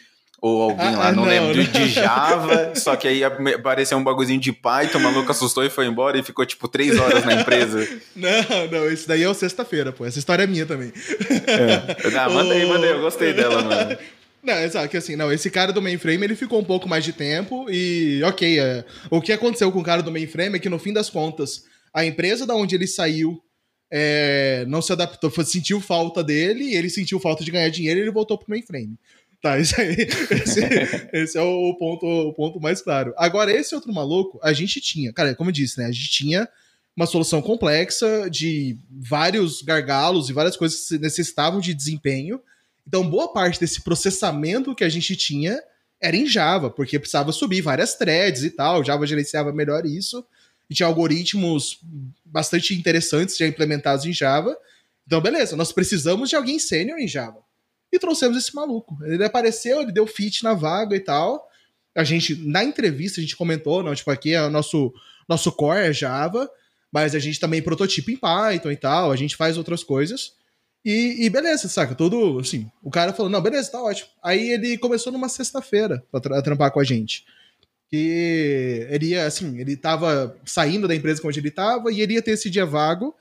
[0.42, 1.64] ou alguém ah, lá, não, não lembro, não.
[1.64, 5.86] De, Java, só que aí apareceu um bagulhozinho de Python, o maluco assustou e foi
[5.86, 7.86] embora e ficou tipo três horas na empresa.
[8.16, 10.04] Não, não, esse daí é o sexta-feira, pô.
[10.04, 10.92] Essa história é minha também.
[11.46, 12.10] É.
[12.10, 13.98] Não, mandei, mandei, eu gostei dela, mano.
[14.42, 17.12] Não, exato, que assim, não, esse cara do mainframe ele ficou um pouco mais de
[17.12, 20.78] tempo e, ok, é, o que aconteceu com o cara do mainframe é que no
[20.78, 23.38] fim das contas, a empresa da onde ele saiu
[23.90, 28.10] é, não se adaptou, sentiu falta dele, ele sentiu falta de ganhar dinheiro e ele
[28.10, 28.96] voltou pro mainframe.
[29.42, 29.96] Tá, isso aí,
[30.44, 30.60] esse,
[31.12, 33.14] esse, é o ponto, o ponto mais claro.
[33.16, 35.86] Agora, esse outro maluco, a gente tinha, cara, como eu disse, né?
[35.86, 36.48] A gente tinha
[36.94, 42.40] uma solução complexa de vários gargalos e várias coisas que necessitavam de desempenho.
[42.86, 45.58] Então, boa parte desse processamento que a gente tinha
[46.00, 48.84] era em Java, porque precisava subir várias threads e tal.
[48.84, 50.24] Java gerenciava melhor isso
[50.70, 51.80] e tinha algoritmos
[52.24, 54.56] bastante interessantes já implementados em Java.
[55.04, 57.42] Então, beleza, nós precisamos de alguém sênior em Java.
[57.92, 58.96] E trouxemos esse maluco.
[59.02, 61.44] Ele apareceu, ele deu fit na vaga e tal.
[61.92, 64.94] A gente, na entrevista, a gente comentou, não, tipo, aqui é o nosso,
[65.28, 66.48] nosso core é Java,
[66.92, 70.34] mas a gente também prototipa em Python e tal, a gente faz outras coisas.
[70.84, 71.96] E, e, beleza, saca?
[71.96, 72.70] Tudo assim.
[72.80, 74.08] O cara falou: não, beleza, tá ótimo.
[74.22, 77.24] Aí ele começou numa sexta-feira pra tra trampar com a gente
[77.90, 82.22] que ele ia, assim, ele tava saindo da empresa onde ele tava e ele ia
[82.22, 83.14] ter esse dia vago.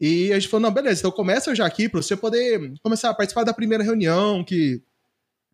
[0.00, 3.14] E a gente falou, não, beleza, então começa já aqui para você poder começar a
[3.14, 4.82] participar da primeira reunião que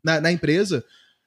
[0.03, 0.85] na, na empresa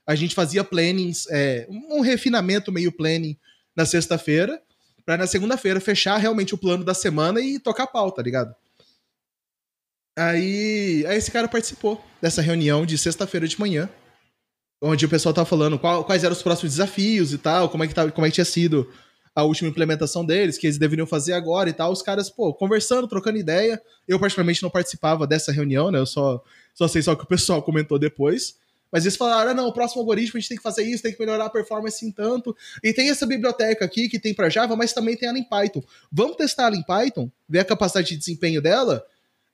[0.07, 3.38] a gente fazia plannings, é, um refinamento meio planning
[3.75, 4.61] na sexta-feira,
[5.05, 8.55] para na segunda-feira fechar realmente o plano da semana e tocar a pauta, tá ligado?
[10.17, 13.89] Aí, aí esse cara participou dessa reunião de sexta-feira de manhã
[14.86, 17.88] onde o pessoal tava falando qual, quais eram os próximos desafios e tal, como é,
[17.88, 18.88] que tava, como é que tinha sido
[19.33, 21.91] a última implementação deles, que eles deveriam fazer agora e tal.
[21.91, 23.81] Os caras, pô, conversando, trocando ideia.
[24.07, 25.99] Eu, particularmente, não participava dessa reunião, né?
[25.99, 26.41] Eu só,
[26.73, 28.55] só sei só o que o pessoal comentou depois.
[28.91, 31.11] Mas eles falaram: ah, não, o próximo algoritmo a gente tem que fazer isso, tem
[31.11, 32.55] que melhorar a performance em tanto.
[32.81, 35.83] E tem essa biblioteca aqui que tem para Java, mas também tem ela em Python.
[36.09, 39.03] Vamos testar ela em Python, ver a capacidade de desempenho dela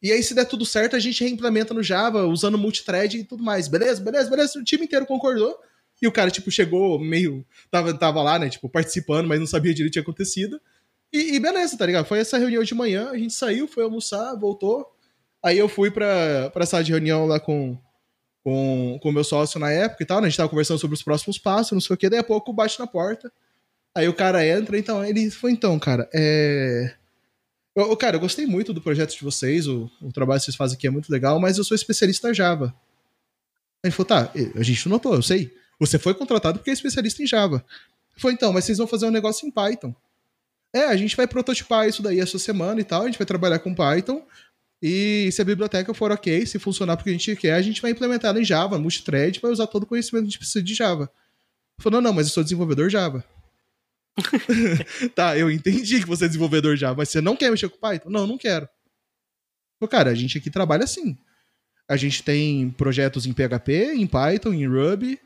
[0.01, 3.43] e aí, se der tudo certo, a gente reimplementa no Java, usando multithread e tudo
[3.43, 3.67] mais.
[3.67, 4.59] Beleza, beleza, beleza.
[4.59, 5.55] O time inteiro concordou.
[6.01, 7.45] E o cara, tipo, chegou meio.
[7.69, 8.49] Tava, tava lá, né?
[8.49, 10.59] Tipo, participando, mas não sabia direito o que tinha acontecido.
[11.13, 12.05] E, e, beleza, tá ligado?
[12.05, 14.87] Foi essa reunião de manhã, a gente saiu, foi almoçar, voltou.
[15.43, 17.77] Aí eu fui pra, pra sala de reunião lá com
[18.43, 20.25] com o meu sócio na época e tal, né?
[20.25, 22.09] A gente tava conversando sobre os próximos passos, não sei o que.
[22.09, 23.31] Daí a pouco bate na porta.
[23.95, 26.95] Aí o cara entra, então, ele foi, então, cara, é.
[27.75, 30.77] Eu, cara, eu gostei muito do projeto de vocês, o, o trabalho que vocês fazem
[30.77, 32.73] aqui é muito legal, mas eu sou especialista em Java.
[33.83, 35.53] Ele falou, tá, a gente notou, eu sei.
[35.79, 37.65] Você foi contratado porque é especialista em Java.
[38.17, 39.95] Falou, então, mas vocês vão fazer um negócio em Python.
[40.73, 43.59] É, a gente vai prototipar isso daí essa semana e tal, a gente vai trabalhar
[43.59, 44.25] com Python.
[44.81, 47.91] E se a biblioteca for ok, se funcionar porque a gente quer, a gente vai
[47.91, 50.73] implementar ela em Java, multithread, vai usar todo o conhecimento que a gente precisa de
[50.73, 51.09] Java.
[51.79, 53.23] Falou, não, não, mas eu sou desenvolvedor Java.
[55.15, 58.09] tá, eu entendi que você é desenvolvedor já, mas você não quer mexer com Python?
[58.09, 58.67] Não, não quero.
[59.79, 61.17] Pô, cara, a gente aqui trabalha assim.
[61.89, 65.19] A gente tem projetos em PHP, em Python, em Ruby,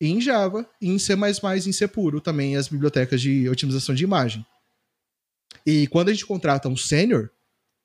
[0.00, 4.44] em Java, em C++ em C puro também, as bibliotecas de otimização de imagem.
[5.66, 7.30] E quando a gente contrata um sênior,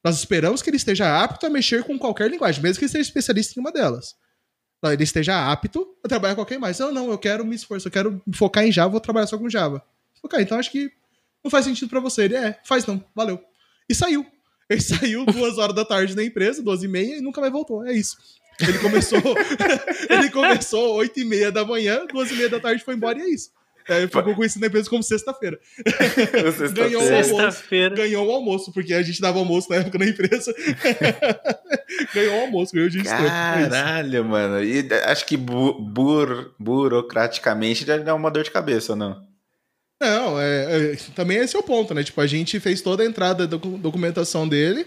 [0.04, 3.08] nós esperamos que ele esteja apto a mexer com qualquer linguagem, mesmo que ele seja
[3.08, 4.16] especialista em uma delas.
[4.84, 6.78] Ele esteja apto a trabalhar com qualquer mais.
[6.78, 9.50] Não, não, eu quero me esforçar, eu quero focar em Java, vou trabalhar só com
[9.50, 9.82] Java.
[10.24, 10.90] Ok, então acho que
[11.44, 12.24] não faz sentido para você.
[12.24, 13.40] Ele é, faz não, valeu.
[13.90, 14.26] E saiu.
[14.70, 17.86] Ele saiu duas horas da tarde da empresa, duas e meia, e nunca mais voltou.
[17.86, 18.18] É isso.
[18.60, 19.20] Ele começou.
[20.10, 23.22] ele começou oito e meia da manhã, duas e meia da tarde foi embora e
[23.24, 23.52] é isso.
[23.86, 25.60] É, ficou conhecido na empresa como sexta-feira.
[26.58, 30.06] Sexta ganhou, o almoço, ganhou o almoço, porque a gente dava almoço na época na
[30.06, 30.56] empresa.
[32.14, 34.64] ganhou o almoço, ganhou o dia Caralho, é mano.
[34.64, 39.22] E acho que bu bur burocraticamente já dá uma dor de cabeça, não?
[40.04, 42.04] Não, é, é, também esse é o ponto, né?
[42.04, 44.86] Tipo, a gente fez toda a entrada da documentação dele,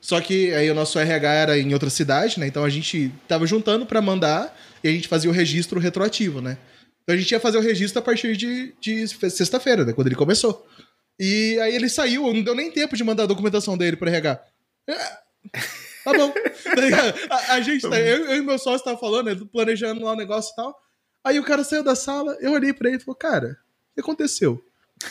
[0.00, 2.46] Só que aí o nosso RH era em outra cidade, né?
[2.46, 6.58] Então a gente tava juntando para mandar e a gente fazia o registro retroativo, né?
[7.02, 9.92] Então a gente ia fazer o registro a partir de, de sexta-feira, né?
[9.92, 10.64] Quando ele começou.
[11.18, 14.44] E aí ele saiu, não deu nem tempo de mandar a documentação dele pro RH.
[14.88, 14.94] É,
[16.04, 16.32] tá bom.
[16.32, 20.12] Tá a, a, gente, tá, eu, eu, e meu sócio tava falando, né, planejando lá
[20.12, 20.80] o negócio e tal.
[21.24, 23.58] Aí o cara saiu da sala, eu olhei pra ele e falei, cara,
[23.92, 24.62] o que aconteceu?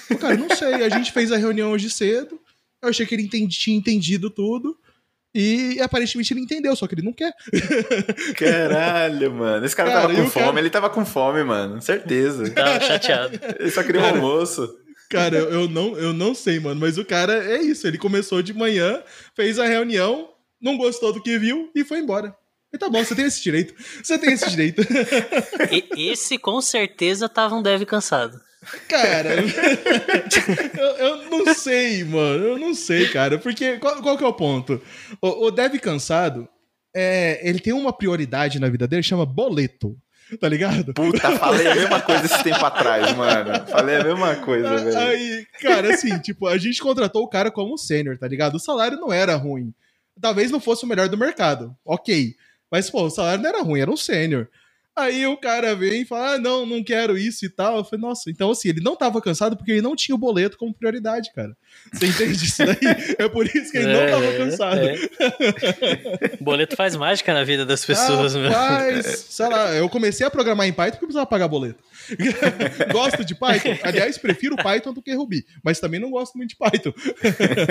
[0.10, 2.40] Eu, cara, não sei, a gente fez a reunião hoje cedo,
[2.82, 4.78] eu achei que ele entendi, tinha entendido tudo.
[5.34, 7.34] E aparentemente ele entendeu, só que ele não quer.
[8.36, 9.66] Caralho, mano.
[9.66, 10.60] Esse cara, cara tava com fome, cara...
[10.60, 11.82] ele tava com fome, mano.
[11.82, 12.50] Certeza.
[12.52, 13.40] Tava chateado.
[13.58, 14.78] Ele só queria um almoço.
[15.10, 16.82] Cara, eu não, eu não sei, mano.
[16.82, 17.88] Mas o cara é isso.
[17.88, 19.02] Ele começou de manhã,
[19.34, 20.30] fez a reunião,
[20.62, 22.36] não gostou do que viu e foi embora.
[22.74, 23.74] E tá bom, você tem esse direito.
[24.02, 24.82] Você tem esse direito.
[25.98, 28.40] E, esse com certeza tava um dev cansado.
[28.88, 29.36] Cara,
[30.78, 32.46] eu, eu, não sei, mano.
[32.46, 33.40] Eu não sei, cara.
[33.40, 34.82] Porque qual, qual que é o ponto?
[35.20, 36.48] O, o dev cansado,
[36.96, 39.98] é, ele tem uma prioridade na vida dele, chama boleto.
[40.40, 40.94] Tá ligado?
[40.94, 43.68] Puta, falei a mesma coisa esse tempo atrás, mano.
[43.68, 44.98] Falei a mesma coisa, velho.
[44.98, 48.56] Aí, cara, assim, tipo, a gente contratou o cara como sênior, tá ligado?
[48.56, 49.74] O salário não era ruim.
[50.22, 51.76] Talvez não fosse o melhor do mercado.
[51.84, 52.36] Ok.
[52.72, 54.48] Mas, pô, o salário não era ruim, era um sênior.
[55.02, 57.78] Aí o cara vem e fala: ah, não, não quero isso e tal.
[57.78, 60.58] Eu falei, nossa, então assim, ele não tava cansado porque ele não tinha o boleto
[60.58, 61.56] como prioridade, cara.
[61.92, 62.78] Você entende isso daí?
[63.18, 64.80] É por isso que ele é, não tava cansado.
[64.82, 66.38] É.
[66.40, 70.68] boleto faz mágica na vida das pessoas, ah, Faz, sei lá, eu comecei a programar
[70.68, 71.84] em Python porque eu precisava pagar boleto.
[72.92, 73.78] gosto de Python?
[73.84, 76.94] Aliás, prefiro Python do que Ruby, mas também não gosto muito de Python.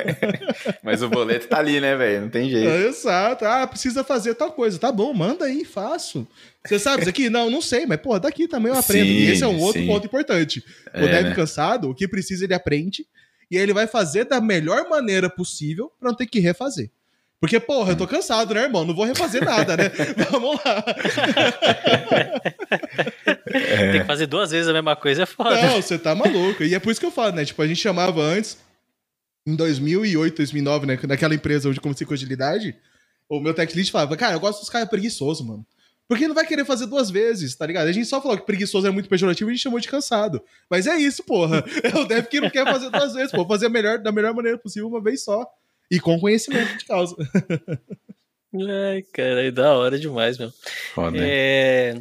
[0.83, 2.22] mas o boleto tá ali, né, velho?
[2.22, 2.68] Não tem jeito.
[2.68, 3.45] É, exato.
[3.45, 4.78] Ah, precisa fazer tal coisa.
[4.78, 6.26] Tá bom, manda aí, faço.
[6.66, 7.31] Você sabe isso aqui?
[7.31, 9.07] Não, não sei, mas, pô, daqui também eu aprendo.
[9.07, 9.87] Sim, e esse é um outro sim.
[9.87, 10.62] ponto importante.
[10.95, 11.35] O é, dev né?
[11.35, 13.07] cansado, o que precisa ele aprende,
[13.51, 16.91] e aí ele vai fazer da melhor maneira possível para não ter que refazer.
[17.41, 18.84] Porque, porra, eu tô cansado, né, irmão?
[18.84, 19.91] Não vou refazer nada, né?
[20.30, 20.84] Vamos lá.
[23.47, 23.93] É.
[23.93, 25.61] Tem que fazer duas vezes a mesma coisa, é foda.
[25.62, 26.62] Não, você tá maluco.
[26.62, 27.45] E é por isso que eu falo, né?
[27.47, 28.59] Tipo, a gente chamava antes,
[29.47, 30.99] em 2008, 2009, né?
[31.09, 32.76] Naquela empresa onde comecei com agilidade,
[33.26, 35.64] o meu tech lead falava, cara, eu gosto dos caras preguiçosos, mano.
[36.07, 37.86] Porque não vai querer fazer duas vezes, tá ligado?
[37.86, 40.43] A gente só falou que preguiçoso é muito pejorativo e a gente chamou de cansado.
[40.68, 41.64] Mas é isso, porra.
[41.82, 43.47] É o dev que não quer fazer duas vezes, pô.
[43.47, 45.47] Fazer melhor, da melhor maneira possível uma vez só.
[45.91, 47.16] E com conhecimento de causa.
[48.55, 50.53] Ai, cara, é da hora demais, meu.
[50.95, 51.16] Foda.
[51.20, 52.01] É...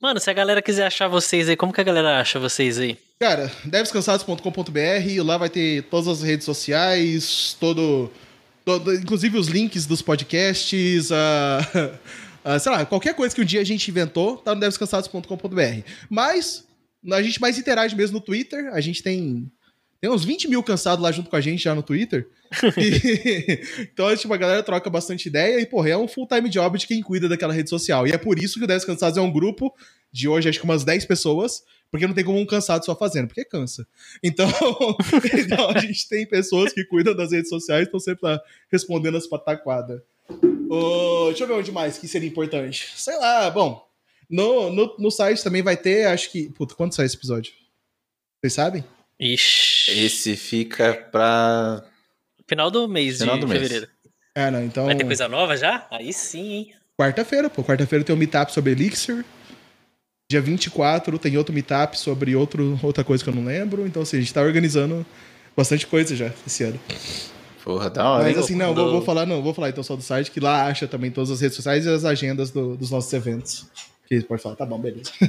[0.00, 2.96] Mano, se a galera quiser achar vocês aí, como que a galera acha vocês aí?
[3.18, 8.10] Cara, devscansados.com.br, lá vai ter todas as redes sociais, todo,
[8.64, 11.14] todo inclusive os links dos podcasts, uh,
[12.44, 15.88] uh, sei lá, qualquer coisa que um dia a gente inventou, tá no devscansados.com.br.
[16.08, 16.64] Mas
[17.12, 19.50] a gente mais interage mesmo no Twitter, a gente tem
[20.02, 22.28] tem uns 20 mil cansados lá junto com a gente já no Twitter.
[22.76, 23.60] E,
[23.92, 27.00] então, tipo, a galera troca bastante ideia e, porra, é um full-time job de quem
[27.00, 28.04] cuida daquela rede social.
[28.04, 29.72] E é por isso que o 10 Cansados é um grupo
[30.10, 33.28] de hoje, acho que umas 10 pessoas, porque não tem como um cansado só fazendo,
[33.28, 33.86] porque cansa.
[34.24, 34.48] Então,
[35.38, 38.40] então a gente tem pessoas que cuidam das redes sociais, estão sempre lá
[38.72, 40.02] respondendo as pataquadas.
[40.68, 42.92] Oh, deixa eu ver onde mais que seria importante.
[42.96, 43.86] Sei lá, bom.
[44.28, 46.48] No, no, no site também vai ter, acho que.
[46.50, 47.52] Puta, quando sai esse episódio?
[48.40, 48.84] Vocês sabem?
[49.22, 50.04] Ixi.
[50.04, 51.84] Esse fica pra.
[52.48, 53.86] Final do mês Final de do fevereiro.
[53.86, 54.12] Mês.
[54.34, 54.86] É, não, então.
[54.86, 55.86] Vai ter coisa nova já?
[55.92, 56.72] Aí sim, hein?
[57.00, 57.62] Quarta-feira, pô.
[57.62, 59.24] Quarta-feira tem um meetup sobre Elixir.
[60.28, 63.86] Dia 24 tem outro meetup sobre outro, outra coisa que eu não lembro.
[63.86, 65.06] Então, assim, a gente tá organizando
[65.56, 66.80] bastante coisa já esse ano.
[67.62, 68.24] Porra, da hora.
[68.24, 70.66] Mas assim, não, vou, vou, falar, não, vou falar então só do site, que lá
[70.66, 73.66] acha também todas as redes sociais e as agendas do, dos nossos eventos.
[74.06, 75.10] Que pode falar, tá bom, beleza.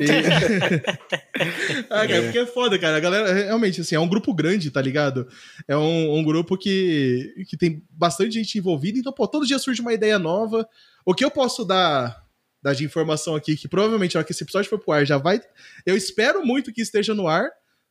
[0.00, 0.06] e...
[1.90, 2.96] ah, cara, porque é foda, cara.
[2.96, 5.28] A galera, realmente, assim, é um grupo grande, tá ligado?
[5.68, 9.80] É um, um, grupo que, que tem bastante gente envolvida, então, pô, todo dia surge
[9.80, 10.66] uma ideia nova.
[11.04, 12.24] O que eu posso dar,
[12.62, 15.40] dar de informação aqui, que provavelmente, hora que esse episódio for pro ar, já vai.
[15.84, 17.48] Eu espero muito que esteja no ar.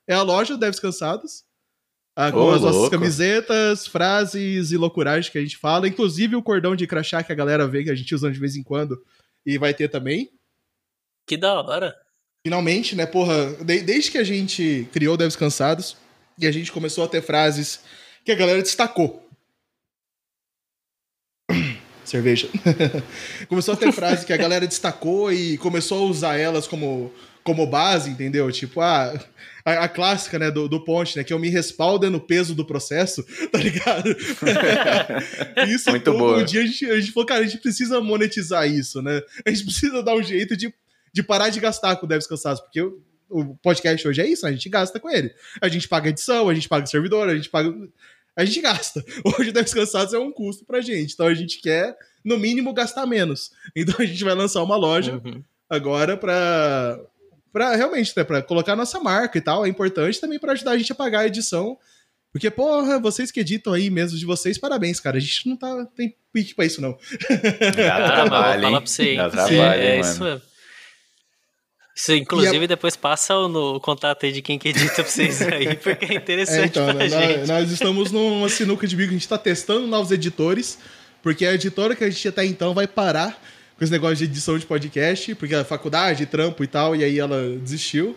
[0.08, 1.44] É a loja Devs Cansados.
[2.16, 6.44] Ah, com oh, as nossas camisetas, frases e loucuragens que a gente fala, inclusive o
[6.44, 9.02] cordão de crachá que a galera vê que a gente usa de vez em quando
[9.50, 10.30] e vai ter também.
[11.26, 11.96] Que da hora.
[12.46, 15.98] Finalmente, né, porra, de, desde que a gente criou Devs Cansados
[16.38, 17.82] e a gente começou a ter frases
[18.24, 19.28] que a galera destacou.
[22.06, 22.48] Cerveja.
[23.50, 27.12] começou a ter frases que a galera destacou e começou a usar elas como,
[27.44, 28.52] como base, entendeu?
[28.52, 29.14] Tipo, ah,
[29.66, 32.66] a, a, clássica, né, do, do Ponte, né, que eu me respaldo no peso do
[32.66, 34.16] processo, tá ligado?
[35.68, 36.44] isso Muito todo boa.
[36.44, 39.22] dia a gente, a gente falou, cara, a gente precisa monetizar isso, né?
[39.46, 40.74] A gente precisa dar um jeito de,
[41.14, 44.50] de parar de gastar com devs cansados, porque eu, o podcast hoje é isso, né?
[44.50, 45.32] a gente gasta com ele.
[45.62, 47.74] A gente paga edição, a gente paga servidor, a gente paga
[48.40, 49.04] a gente gasta.
[49.38, 51.14] Hoje, Deves Cansados é um custo pra gente.
[51.14, 53.52] Então a gente quer, no mínimo, gastar menos.
[53.76, 55.44] Então a gente vai lançar uma loja uhum.
[55.70, 56.98] agora pra,
[57.52, 59.66] pra realmente, né, pra colocar nossa marca e tal.
[59.66, 61.78] É importante também para ajudar a gente a pagar a edição.
[62.32, 65.18] Porque, porra, vocês que editam aí mesmo de vocês, parabéns, cara.
[65.18, 66.98] A gente não tá, tem pique pra isso, não.
[67.76, 69.18] Dá trabalho, hein?
[69.18, 70.50] Dá trabalho, é, é isso mesmo.
[72.00, 72.68] Isso, inclusive, a...
[72.68, 76.62] depois passa no contato aí de quem que edita pra vocês aí, porque é interessante
[76.62, 77.48] é, então, pra nós, gente.
[77.48, 80.80] Nós estamos numa sinuca de bico, a gente tá testando novos editores,
[81.22, 83.38] porque a editora que a gente até então vai parar
[83.80, 87.18] com esse negócio de edição de podcast, porque a faculdade, trampo e tal, e aí
[87.18, 88.14] ela desistiu.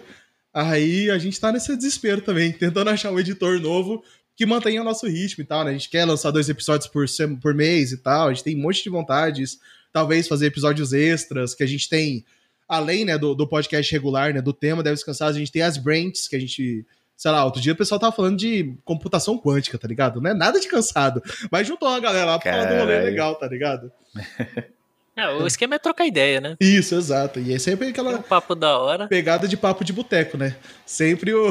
[0.52, 4.02] Aí a gente tá nesse desespero também, tentando achar um editor novo
[4.34, 5.70] que mantenha o nosso ritmo e tal, né?
[5.70, 7.06] A gente quer lançar dois episódios por,
[7.40, 9.60] por mês e tal, a gente tem um monte de vontades,
[9.92, 12.24] talvez fazer episódios extras, que a gente tem
[12.68, 15.76] além né, do, do podcast regular, né, do tema Deve Descansar, a gente tem as
[15.76, 16.84] brands que a gente
[17.16, 20.20] sei lá, outro dia o pessoal tava falando de computação quântica, tá ligado?
[20.20, 21.22] Não é nada de cansado.
[21.52, 23.92] Mas juntou uma galera lá pra falar de um rolê legal, tá ligado?
[25.16, 26.56] É, o esquema é trocar ideia, né?
[26.58, 27.38] Isso, exato.
[27.38, 28.16] E é sempre aquela.
[28.16, 29.06] Um papo da hora.
[29.08, 30.56] Pegada de papo de boteco, né?
[30.86, 31.50] Sempre o.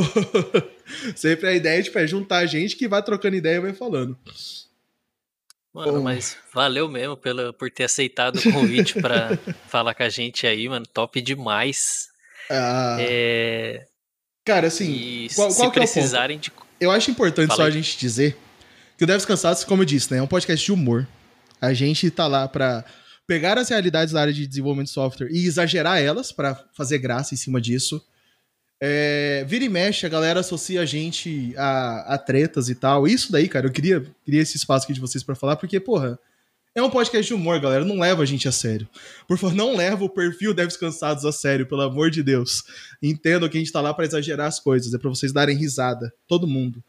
[1.16, 4.18] sempre a ideia tipo, é juntar a gente que vai trocando ideia e vai falando.
[5.74, 6.01] Mano, oh.
[6.01, 9.38] mas valeu mesmo pela, por ter aceitado o convite para
[9.70, 10.86] falar com a gente aí, mano.
[10.86, 12.09] Top demais.
[12.49, 12.97] Ah.
[12.99, 13.86] É...
[14.43, 16.51] Cara, assim, e qual, qual se precisarem é de.
[16.80, 17.70] Eu acho importante Fala só aí.
[17.70, 18.36] a gente dizer
[18.97, 21.07] que o Deves Cansados, como eu disse, né, é um podcast de humor.
[21.62, 22.84] A gente tá lá pra
[23.32, 27.34] pegar as realidades da área de desenvolvimento de software e exagerar elas para fazer graça
[27.34, 28.05] em cima disso.
[28.77, 33.07] É, vira e mexe, a galera associa a gente a, a, tretas e tal.
[33.07, 36.19] Isso daí, cara, eu queria, queria esse espaço aqui de vocês para falar, porque, porra,
[36.75, 37.86] é um podcast de humor, galera.
[37.86, 38.86] Não leva a gente a sério.
[39.29, 42.65] Por favor, não leva o perfil Devs Cansados a sério, pelo amor de Deus.
[43.01, 46.11] Entendo que a gente tá lá para exagerar as coisas, é para vocês darem risada.
[46.27, 46.84] Todo mundo.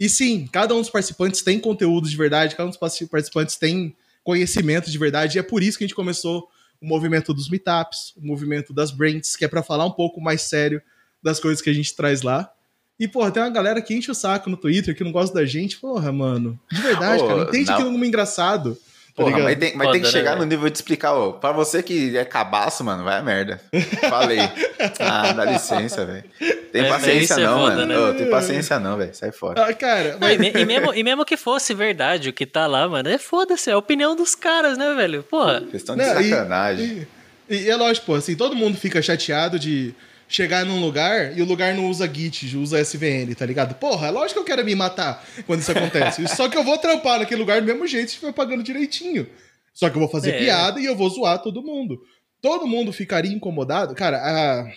[0.00, 3.94] E sim, cada um dos participantes tem conteúdo de verdade, cada um dos participantes tem
[4.26, 6.48] conhecimento de verdade, e é por isso que a gente começou
[6.80, 10.42] o movimento dos meetups, o movimento das brands, que é para falar um pouco mais
[10.42, 10.82] sério
[11.22, 12.52] das coisas que a gente traz lá.
[12.98, 15.44] E, porra, tem uma galera que enche o saco no Twitter que não gosta da
[15.44, 15.78] gente.
[15.78, 16.58] Porra, mano.
[16.72, 17.42] De verdade, cara.
[17.42, 17.74] Entende não.
[17.74, 18.76] aquilo como engraçado.
[19.16, 21.32] Porra, mas tem, mas Foda, tem que chegar né, no nível de explicar, ó.
[21.32, 23.58] Pra você que é cabaço, mano, vai a merda.
[24.10, 24.40] Falei.
[25.00, 26.24] ah, dá licença, velho.
[26.70, 27.86] Tem é, paciência não, foda, mano.
[27.86, 27.98] Né?
[27.98, 29.14] Oh, tem paciência não, velho.
[29.14, 29.64] Sai fora.
[29.64, 30.18] Ah, cara.
[30.20, 30.38] Mas...
[30.38, 33.72] e, mesmo, e mesmo que fosse verdade o que tá lá, mano, é foda-se, é
[33.72, 35.22] a opinião dos caras, né, velho?
[35.22, 35.62] Porra.
[35.62, 37.08] Questão de não, sacanagem.
[37.48, 39.94] E, e, e é lógico, pô, assim, todo mundo fica chateado de
[40.28, 43.74] chegar num lugar e o lugar não usa Git, usa SVN, tá ligado?
[43.74, 46.26] Porra, é lógico que eu quero me matar quando isso acontece.
[46.34, 49.26] Só que eu vou trampar naquele lugar do mesmo jeito se estiver pagando direitinho.
[49.72, 50.38] Só que eu vou fazer é.
[50.38, 52.00] piada e eu vou zoar todo mundo.
[52.40, 53.94] Todo mundo ficaria incomodado.
[53.94, 54.70] Cara, a...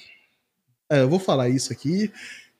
[0.91, 2.11] É, eu vou falar isso aqui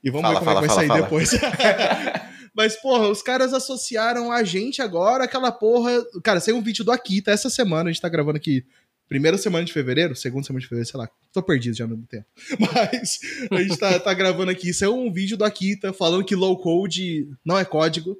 [0.03, 1.31] e vamos fala, ver como fala, é que vai fala, sair depois.
[2.55, 6.03] Mas, porra, os caras associaram a gente agora aquela porra.
[6.23, 8.65] Cara, saiu um vídeo do Akita essa semana, a gente tá gravando aqui
[9.09, 12.07] primeira semana de fevereiro, segunda semana de fevereiro, sei lá, tô perdido já no mesmo
[12.07, 12.27] tempo.
[12.59, 13.19] Mas
[13.51, 16.55] a gente tá, tá gravando aqui, isso é um vídeo do Akita falando que low
[16.57, 18.15] code não é código,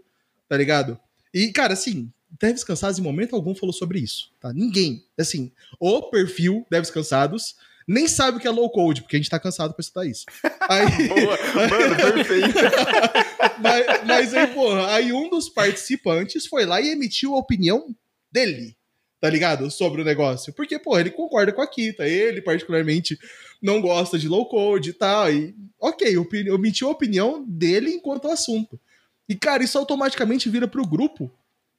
[0.50, 1.00] tá ligado?
[1.32, 2.12] E, cara, assim,
[2.42, 4.52] Devs Cansados em momento algum falou sobre isso, tá?
[4.52, 5.06] Ninguém.
[5.18, 7.56] Assim, o perfil Devs Cansados
[7.88, 10.26] nem sabe o que é low code, porque a gente tá cansado pra estudar isso.
[10.68, 11.38] Aí, Boa,
[11.70, 12.60] mano, perfeito.
[13.62, 17.96] mas, mas aí, porra, aí um dos participantes foi lá e emitiu a opinião
[18.32, 18.78] dele
[19.20, 19.70] tá ligado?
[19.70, 20.53] Sobre o negócio.
[20.53, 22.07] Porque, pô, ele concorda com a Kita.
[22.07, 23.17] Ele, particularmente,
[23.61, 25.32] não gosta de low code e tal.
[25.32, 26.17] E, ok,
[26.51, 28.80] omitiu a opinião dele enquanto assunto.
[29.28, 31.32] E, cara, isso automaticamente vira pro grupo.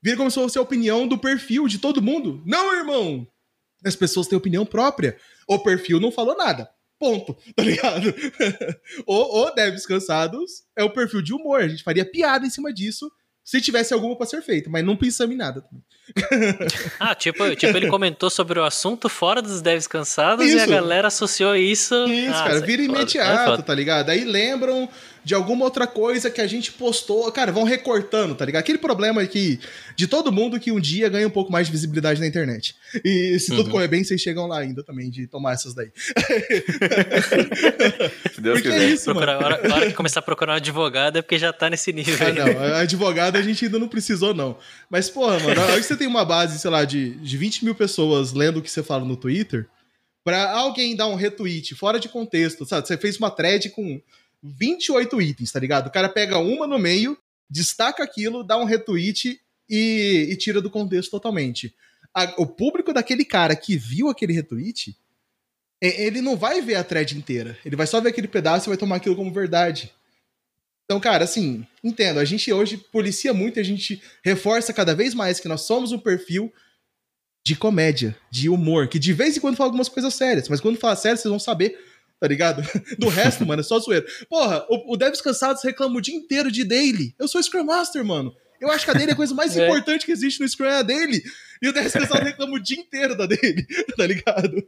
[0.02, 2.42] Vira como se fosse a opinião do perfil de todo mundo.
[2.46, 3.26] Não, irmão!
[3.84, 5.16] As pessoas têm opinião própria.
[5.48, 6.70] O perfil não falou nada.
[6.98, 8.14] Ponto, tá ligado?
[9.06, 11.62] o, o Devs Cansados é o perfil de humor.
[11.62, 13.10] A gente faria piada em cima disso
[13.42, 15.82] se tivesse alguma para ser feita, mas não pensamos em nada também.
[16.98, 20.56] ah, tipo, tipo, ele comentou sobre o assunto fora dos devs cansados isso.
[20.56, 21.94] e a galera associou isso.
[22.06, 24.10] Isso, ah, cara, vira imediato, tá ligado?
[24.10, 24.88] Aí lembram
[25.22, 27.30] de alguma outra coisa que a gente postou.
[27.30, 28.60] Cara, vão recortando, tá ligado?
[28.60, 29.60] Aquele problema que
[29.94, 32.74] de todo mundo que um dia ganha um pouco mais de visibilidade na internet.
[33.04, 33.70] E se tudo uhum.
[33.70, 35.90] correr bem, vocês chegam lá ainda também de tomar essas daí.
[38.32, 38.82] se Deus porque é quiser.
[38.82, 39.46] É isso, Procura, mano.
[39.46, 42.16] Hora, hora que começar a procurar um advogado é porque já tá nesse nível.
[42.26, 42.74] Ah, não.
[42.76, 44.56] Advogado a gente ainda não precisou, não.
[44.88, 48.32] Mas, porra, mano, aí você tem uma base, sei lá, de, de 20 mil pessoas
[48.32, 49.68] lendo o que você fala no Twitter.
[50.24, 52.88] Pra alguém dar um retweet fora de contexto, sabe?
[52.88, 54.00] Você fez uma thread com
[54.42, 55.88] 28 itens, tá ligado?
[55.88, 57.18] O cara pega uma no meio,
[57.50, 59.38] destaca aquilo, dá um retweet
[59.68, 61.74] e, e tira do contexto totalmente.
[62.14, 64.96] A, o público daquele cara que viu aquele retweet,
[65.82, 67.58] ele não vai ver a thread inteira.
[67.62, 69.92] Ele vai só ver aquele pedaço e vai tomar aquilo como verdade.
[70.90, 75.38] Então, cara, assim, entendo, a gente hoje policia muito, a gente reforça cada vez mais
[75.38, 76.52] que nós somos um perfil
[77.46, 80.80] de comédia, de humor, que de vez em quando fala algumas coisas sérias, mas quando
[80.80, 81.78] fala sério, vocês vão saber,
[82.18, 82.68] tá ligado?
[82.98, 84.04] Do resto, mano, é só zoeira.
[84.28, 87.14] Porra, o, o Devs Cansados reclama o dia inteiro de daily.
[87.20, 88.34] Eu sou Scrum Master, mano.
[88.60, 89.64] Eu acho que a dele é a coisa mais é.
[89.64, 91.22] importante que existe no Scrum é a dele.
[91.62, 94.66] E o Devs Cansados reclama o dia inteiro da dele, tá ligado?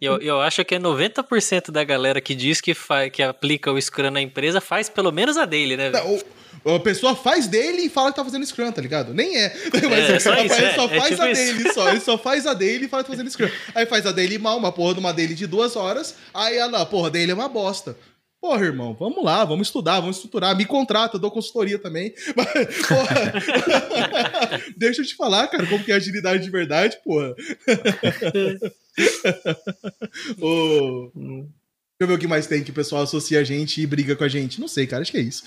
[0.00, 2.72] Eu, eu acho que é 90% da galera que diz que,
[3.12, 5.90] que aplica o Scrum na empresa faz pelo menos a dele, né?
[5.90, 6.18] Não,
[6.76, 9.12] a pessoa faz dele e fala que tá fazendo Scrum, tá ligado?
[9.12, 9.52] Nem é.
[9.90, 11.54] Mas é, só isso, ele é, só é faz tipo a isso.
[11.54, 11.88] dele, só.
[11.90, 13.50] Ele só faz a dele e fala que tá fazendo Scrum.
[13.74, 16.14] Aí faz a dele mal, uma porra de uma dele de duas horas.
[16.32, 17.96] Aí ela, porra, dele é uma bosta.
[18.42, 20.56] Porra, irmão, vamos lá, vamos estudar, vamos estruturar.
[20.56, 22.12] Me contrata, eu dou consultoria também.
[22.34, 23.32] Mas, porra,
[24.76, 27.36] deixa eu te falar, cara, como que é agilidade de verdade, porra.
[30.42, 31.46] Ô, Deixa
[32.00, 34.24] eu ver o que mais tem que o pessoal associa a gente e briga com
[34.24, 34.60] a gente.
[34.60, 35.44] Não sei, cara, acho que é isso.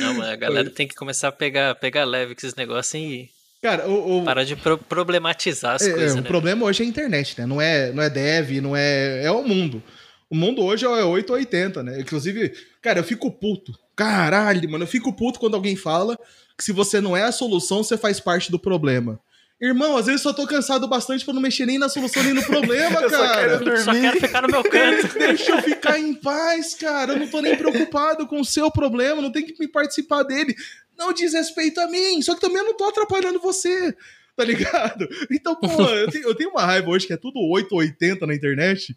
[0.00, 3.28] Não, mas a galera tem que começar a pegar, pegar leve com esses negócios e
[3.60, 4.24] Cara, o, o...
[4.24, 6.16] parar de pro problematizar as é, coisas.
[6.16, 6.28] É, o né?
[6.28, 7.44] problema hoje é a internet, né?
[7.44, 9.24] Não é, não é dev, não é.
[9.24, 9.82] É o mundo.
[10.28, 12.00] O mundo hoje é 8 ou 80, né?
[12.00, 12.52] Inclusive,
[12.82, 13.72] cara, eu fico puto.
[13.94, 16.18] Caralho, mano, eu fico puto quando alguém fala
[16.56, 19.20] que se você não é a solução, você faz parte do problema.
[19.60, 22.34] Irmão, às vezes eu só tô cansado bastante pra não mexer nem na solução nem
[22.34, 23.40] no problema, Eu só cara.
[23.40, 23.84] quero dormir.
[23.84, 25.08] Só quero ficar no meu canto.
[25.18, 27.14] Deixa eu ficar em paz, cara.
[27.14, 30.54] Eu não tô nem preocupado com o seu problema, não tem que me participar dele.
[30.98, 33.94] Não diz respeito a mim, só que também eu não tô atrapalhando você,
[34.36, 35.08] tá ligado?
[35.30, 38.26] Então, pô, eu tenho, eu tenho uma raiva hoje que é tudo 8 ou 80
[38.26, 38.96] na internet,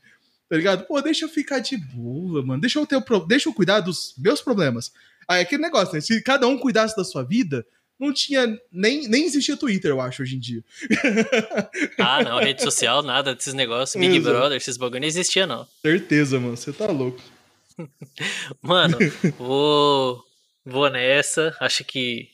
[0.50, 0.86] tá ligado?
[0.86, 2.60] Pô, deixa eu ficar de boa, mano.
[2.60, 4.92] Deixa eu, ter, o deixa eu cuidar dos meus problemas.
[5.28, 6.02] Aí, aquele negócio, né?
[6.02, 7.66] Se cada um cuidasse da sua vida,
[8.00, 10.64] não tinha nem, nem existia Twitter, eu acho, hoje em dia.
[12.00, 14.00] Ah, não, rede social, nada desses negócios.
[14.00, 14.36] Big Exato.
[14.36, 15.68] Brother, esses bagulho não existia, não.
[15.82, 16.58] Certeza, mano.
[16.58, 17.22] Você tá louco.
[18.62, 18.98] Mano,
[19.38, 20.24] vou,
[20.66, 21.56] vou nessa.
[21.60, 22.30] Acho que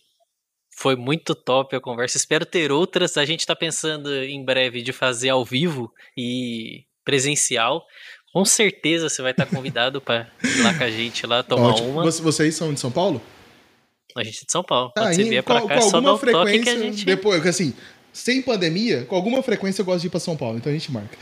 [0.72, 2.18] foi muito top a conversa.
[2.18, 3.18] Espero ter outras.
[3.18, 7.86] A gente tá pensando em breve de fazer ao vivo e presencial.
[8.34, 11.90] Com certeza você vai estar convidado para ir lá com a gente lá tomar Ótimo.
[11.92, 12.04] uma.
[12.04, 13.22] Você- Vocês são de São Paulo?
[14.18, 14.92] A gente é de São Paulo.
[14.94, 16.70] Tá, Quando você vier pra com, cá, com é só alguma um toque frequência, que
[16.70, 17.06] a gente.
[17.06, 17.74] depois, porque, assim,
[18.14, 20.90] sem pandemia, com alguma frequência eu gosto de ir pra São Paulo, então a gente
[20.92, 21.18] marca.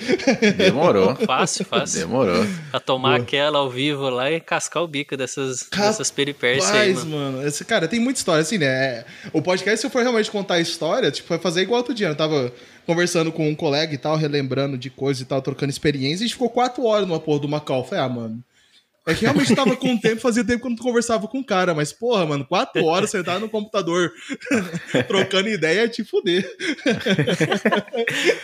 [0.58, 1.16] Demorou.
[1.26, 2.02] Fácil, fácil.
[2.02, 2.46] Demorou.
[2.70, 3.22] Pra tomar Boa.
[3.24, 7.36] aquela ao vivo lá e cascar o bico dessas, Rapaz, dessas peripécias aí, Mas, mano.
[7.38, 8.68] mano, esse, cara, tem muita história, assim, né?
[8.68, 11.94] É, O podcast, se eu for realmente contar a história, tipo, vai fazer igual outro
[11.96, 12.08] dia.
[12.10, 12.54] Eu tava
[12.86, 16.28] conversando com um colega e tal, relembrando de coisa e tal, trocando experiência, e a
[16.28, 17.84] gente ficou quatro horas numa porra do Macau.
[17.84, 18.44] Falei, ah, mano.
[19.06, 21.74] É que realmente tava com tempo, fazia tempo que eu não conversava com o cara,
[21.74, 24.14] mas, porra, mano, quatro horas sentado no computador,
[25.10, 26.50] trocando ideia é te fuder.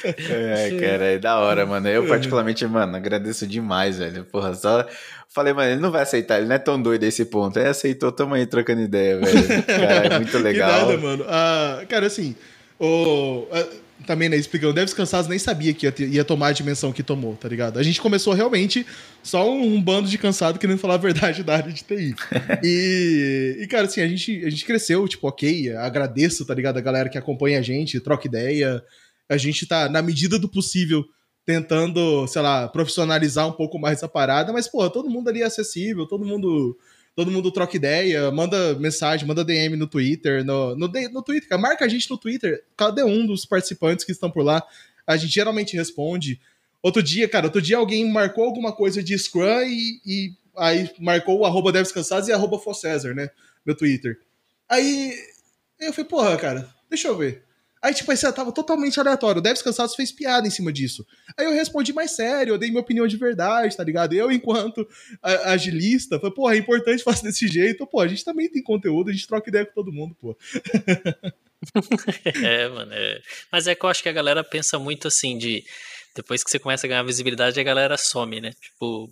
[0.04, 1.88] É, cara, é da hora, mano.
[1.88, 4.26] Eu, particularmente, mano, agradeço demais, velho.
[4.26, 4.86] Porra, só.
[5.30, 7.58] Falei, mano, ele não vai aceitar, ele não é tão doido esse ponto.
[7.58, 9.64] Aí aceitou, tamo aí trocando ideia, velho.
[9.64, 10.70] Cara, é muito legal.
[10.72, 11.26] Que nada, mano.
[11.30, 12.36] Ah, cara, assim,
[12.78, 13.66] o, ah,
[14.06, 17.04] também, né, explicando, Devs Cansados nem sabia que ia, ter- ia tomar a dimensão que
[17.04, 17.80] tomou, tá ligado?
[17.80, 18.86] A gente começou realmente
[19.22, 22.16] só um, um bando de cansado querendo falar a verdade da área de TI.
[22.64, 26.78] e, e, cara, assim, a gente, a gente cresceu, tipo, ok, agradeço, tá ligado?
[26.78, 28.82] A galera que acompanha a gente, troca ideia.
[29.30, 31.04] A gente tá, na medida do possível,
[31.45, 35.45] tentando, sei lá, profissionalizar um pouco mais a parada, mas, pô, todo mundo ali é
[35.45, 36.78] acessível, todo mundo
[37.20, 41.84] todo mundo troca ideia, manda mensagem, manda DM no Twitter, no, no, no Twitter, marca
[41.84, 44.65] a gente no Twitter, cada um dos participantes que estão por lá,
[45.05, 46.39] a gente geralmente responde.
[46.82, 51.39] Outro dia, cara, outro dia alguém marcou alguma coisa de Scrum e, e aí marcou
[51.39, 53.30] o arroba Cansados e arroba Focésar, né,
[53.65, 54.17] meu Twitter.
[54.70, 55.13] Aí
[55.78, 57.43] eu falei, porra, cara, deixa eu ver.
[57.82, 59.39] Aí, tipo, esse tava totalmente aleatório.
[59.39, 61.05] O Devs Cansados fez piada em cima disso.
[61.38, 64.13] Aí eu respondi mais sério, eu dei minha opinião de verdade, tá ligado?
[64.13, 64.86] Eu, enquanto
[65.45, 67.88] agilista, falei, porra, é importante fazer desse jeito.
[67.88, 70.36] Pô, a gente também tem conteúdo, a gente troca ideia com todo mundo, pô.
[72.43, 72.91] É, mano.
[72.93, 73.21] é.
[73.51, 75.63] Mas é que eu acho que a galera pensa muito assim de.
[76.15, 78.51] Depois que você começa a ganhar visibilidade, a galera some, né?
[78.61, 79.09] Tipo,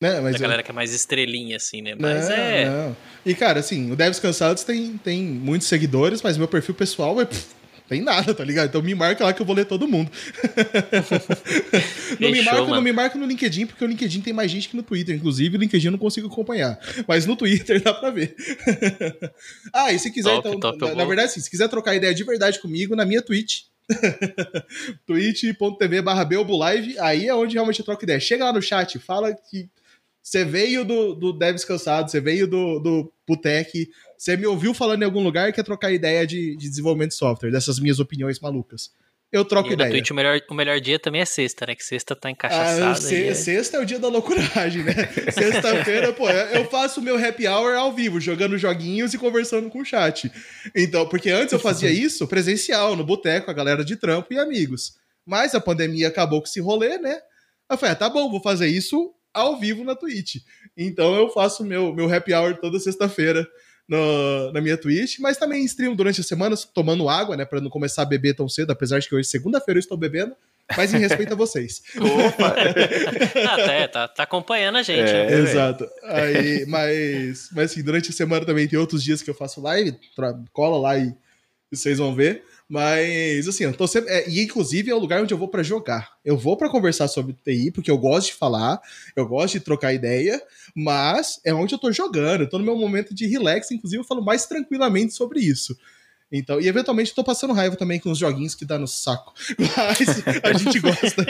[0.00, 0.20] Né?
[0.20, 1.94] Mas a eu- galera que é mais estrelinha, assim, né?
[1.98, 2.64] Mas não, é.
[2.68, 2.96] não.
[3.24, 7.24] E, cara, assim, o Devs Cansados tem, tem muitos seguidores, mas meu perfil pessoal é.
[7.24, 7.46] pff,
[7.88, 8.68] tem nada, tá ligado?
[8.68, 10.10] Então me marca lá que eu vou ler todo mundo.
[12.20, 14.76] não, me marca, não me marca no LinkedIn, porque o LinkedIn tem mais gente que
[14.76, 15.16] no Twitter.
[15.16, 16.78] Inclusive, o LinkedIn eu não consigo acompanhar.
[17.06, 18.36] Mas no Twitter dá pra ver.
[19.72, 20.60] ah, e se quiser, Top, então.
[20.60, 23.62] top, na, na verdade, assim, se quiser trocar ideia de verdade comigo, na minha Twitch.
[25.06, 26.28] twitch.tv barra
[27.00, 28.20] aí é onde realmente eu troco ideia.
[28.20, 29.66] Chega lá no chat, fala que
[30.22, 33.88] você veio do, do Devs Cansado, você veio do, do Putec,
[34.18, 37.16] você me ouviu falando em algum lugar e quer trocar ideia de, de desenvolvimento de
[37.16, 38.90] software, dessas minhas opiniões malucas.
[39.30, 39.88] eu troco e ideia.
[39.88, 41.76] Na Twitch, o melhor, o melhor dia também é sexta, né?
[41.76, 42.90] Que sexta tá encaixaçada.
[42.90, 43.34] Ah, se, é...
[43.34, 44.92] Sexta é o dia da loucuragem, né?
[45.30, 49.82] Sexta-feira, pô, eu faço o meu happy hour ao vivo, jogando joguinhos e conversando com
[49.82, 50.32] o chat.
[50.74, 54.96] Então, porque antes eu fazia isso presencial, no boteco, a galera de trampo e amigos.
[55.24, 57.20] Mas a pandemia acabou com esse rolê, né?
[57.70, 60.36] Eu falei, ah, tá bom, vou fazer isso ao vivo na Twitch.
[60.76, 63.46] Então eu faço meu, meu happy hour toda sexta-feira
[63.88, 67.44] no, na minha Twitch, mas também stream durante a semana, tomando água, né?
[67.44, 70.36] Pra não começar a beber tão cedo, apesar de que hoje, segunda-feira, eu estou bebendo.
[70.76, 71.82] Mas em respeito a vocês.
[71.96, 72.54] Opa!
[73.48, 75.08] ah, tá, tá, acompanhando a gente.
[75.08, 75.38] É, né?
[75.38, 75.88] Exato.
[76.04, 79.98] Aí, mas, mas assim, durante a semana também tem outros dias que eu faço live,
[80.52, 81.14] cola lá e
[81.72, 82.44] vocês vão ver.
[82.68, 84.10] Mas, assim, eu tô sempre.
[84.12, 86.12] É, e inclusive é o lugar onde eu vou para jogar.
[86.22, 88.78] Eu vou para conversar sobre TI, porque eu gosto de falar,
[89.16, 90.40] eu gosto de trocar ideia,
[90.74, 92.42] mas é onde eu tô jogando.
[92.42, 95.74] Eu tô no meu momento de relax, inclusive eu falo mais tranquilamente sobre isso.
[96.30, 99.32] Então, e eventualmente tô passando raiva também com os joguinhos que dá no saco.
[99.58, 101.24] Mas a gente gosta.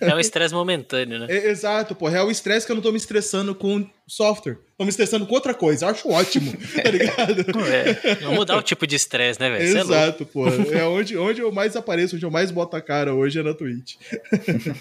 [0.00, 1.26] É um estresse momentâneo, né?
[1.28, 2.08] É, exato, pô.
[2.08, 4.58] É o estresse que eu não tô me estressando com software.
[4.76, 5.86] Tô me estressando com outra coisa.
[5.86, 7.44] Acho ótimo, tá ligado?
[7.68, 9.78] É, vamos mudar o tipo de estresse, né, velho?
[9.78, 10.48] É exato, é pô.
[10.48, 13.54] É onde, onde eu mais apareço, onde eu mais boto a cara hoje é na
[13.54, 13.94] Twitch.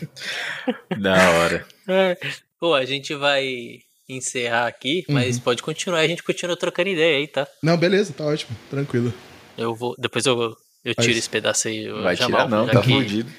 [0.99, 1.65] da hora.
[1.87, 2.17] É.
[2.59, 3.81] Pô, a gente vai
[4.17, 5.41] encerrar aqui, mas uhum.
[5.41, 7.47] pode continuar, a gente continua trocando ideia aí, tá?
[7.61, 9.13] Não, beleza, tá ótimo, tranquilo.
[9.57, 11.17] Eu vou, depois eu, eu tiro mas...
[11.17, 11.87] esse pedaço aí.
[11.89, 12.91] Vai tirar não, tá que...
[12.91, 13.31] fudido.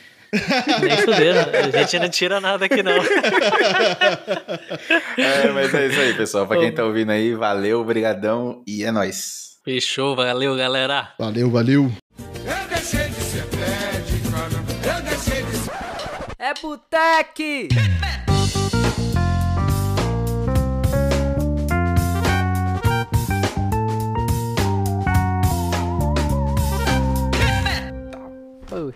[0.83, 1.39] Nem fudendo,
[1.75, 2.97] a gente não tira nada aqui não.
[5.17, 6.47] é, mas é isso aí, pessoal.
[6.47, 9.45] Pra quem tá ouvindo aí, valeu, obrigadão e é nóis.
[9.65, 11.15] Fechou, valeu, galera.
[11.19, 11.93] Valeu, valeu.
[12.19, 13.45] Eu deixei de ser
[14.85, 15.73] eu deixei de ser...
[16.39, 17.69] É Botec!
[28.77, 28.91] Oh